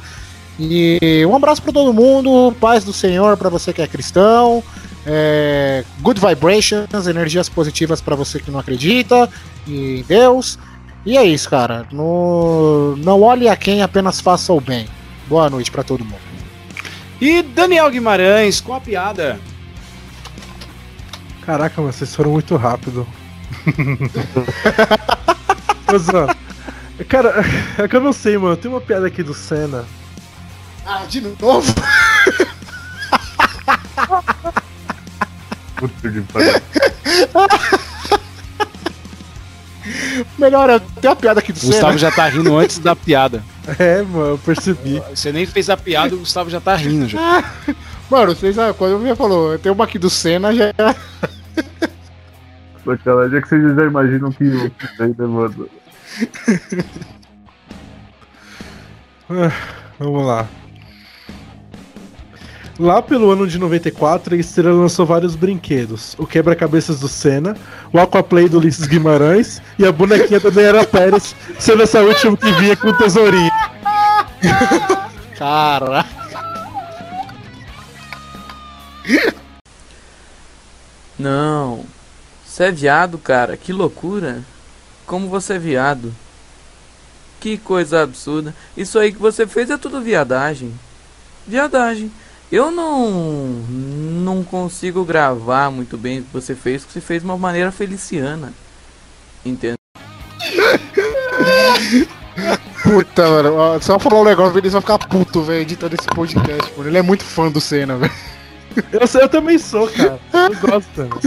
[0.59, 4.63] E um abraço para todo mundo, paz do Senhor para você que é cristão,
[5.07, 9.31] é, good vibrations, energias positivas para você que não acredita
[9.67, 10.59] em Deus.
[11.09, 11.87] E é isso, cara.
[11.91, 14.87] No, não olhe a quem, apenas faça o bem.
[15.27, 16.21] Boa noite para todo mundo.
[17.19, 19.41] E Daniel Guimarães com a piada.
[21.47, 23.09] Caraca, vocês foram muito rápido.
[27.09, 27.43] Cara,
[27.79, 28.59] é que eu não sei, mano.
[28.59, 29.87] Tem uma piada aqui do Senna
[30.85, 31.75] ah, de novo?
[35.75, 36.53] Puta que pariu.
[40.39, 43.43] Melhor, tem uma piada aqui do O Gustavo já tá rindo antes da piada.
[43.79, 45.03] É, mano, eu percebi.
[45.11, 47.45] Você nem fez a piada, o Gustavo já tá rindo já.
[48.11, 50.73] Mano, vocês quando eu me falou, tem uma aqui do Senna já.
[52.83, 54.73] Sacanagem é que vocês já imaginam que né,
[55.19, 55.69] mano?
[59.31, 59.53] Ah,
[59.99, 60.49] Vamos lá.
[62.79, 67.57] Lá pelo ano de 94, a Estrela lançou vários brinquedos: o quebra-cabeças do Senna,
[67.93, 72.53] o Aquaplay do Ulisses Guimarães e a bonequinha da Daniela Pérez, sendo essa última que
[72.53, 73.51] vinha com o tesourinho.
[75.37, 76.07] Cara.
[81.19, 81.85] Não.
[82.47, 83.57] Você é viado, cara.
[83.57, 84.43] Que loucura.
[85.05, 86.15] Como você é viado.
[87.41, 88.55] Que coisa absurda.
[88.77, 90.73] Isso aí que você fez é tudo viadagem.
[91.47, 92.13] Viadagem.
[92.51, 97.29] Eu não não consigo gravar muito bem o que você fez, porque você fez de
[97.29, 98.53] uma maneira feliciana.
[99.45, 99.77] Entende?
[102.83, 103.83] Puta, mano.
[103.83, 106.89] Só falar um negócio, o Vinícius vai ficar puto, velho, editando esse podcast, mano.
[106.89, 108.13] Ele é muito fã do Senna, velho.
[108.93, 110.19] Eu, sei- eu também sou, cara.
[110.33, 111.19] Eu gosto também.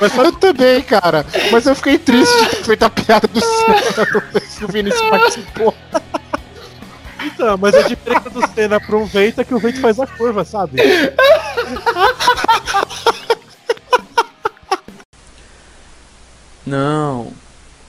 [0.00, 1.24] Mas eu também, cara.
[1.52, 5.74] Mas eu fiquei triste de ter feito a piada do Senna que o Vinícius participou.
[7.44, 10.06] Então, mas a diferença do Senna pra um vento é que o vento faz a
[10.06, 10.80] curva, sabe?
[16.64, 17.34] Não.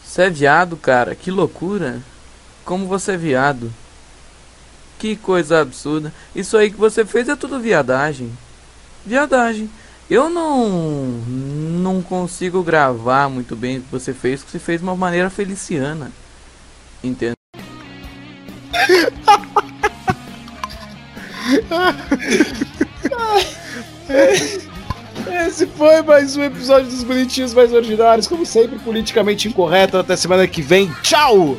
[0.03, 1.15] Você é viado, cara.
[1.15, 2.01] Que loucura.
[2.65, 3.71] Como você é viado.
[4.99, 6.13] Que coisa absurda.
[6.35, 8.37] Isso aí que você fez é tudo viadagem.
[9.05, 9.69] Viadagem.
[10.09, 14.85] Eu não não consigo gravar muito bem o que você fez, porque você fez de
[14.85, 16.11] uma maneira feliciana.
[17.01, 17.35] Entende?
[25.47, 29.97] Esse foi mais um episódio dos Bonitinhos Mais Ordinários, como sempre, politicamente incorreto.
[29.97, 30.91] Até semana que vem.
[31.01, 31.57] Tchau!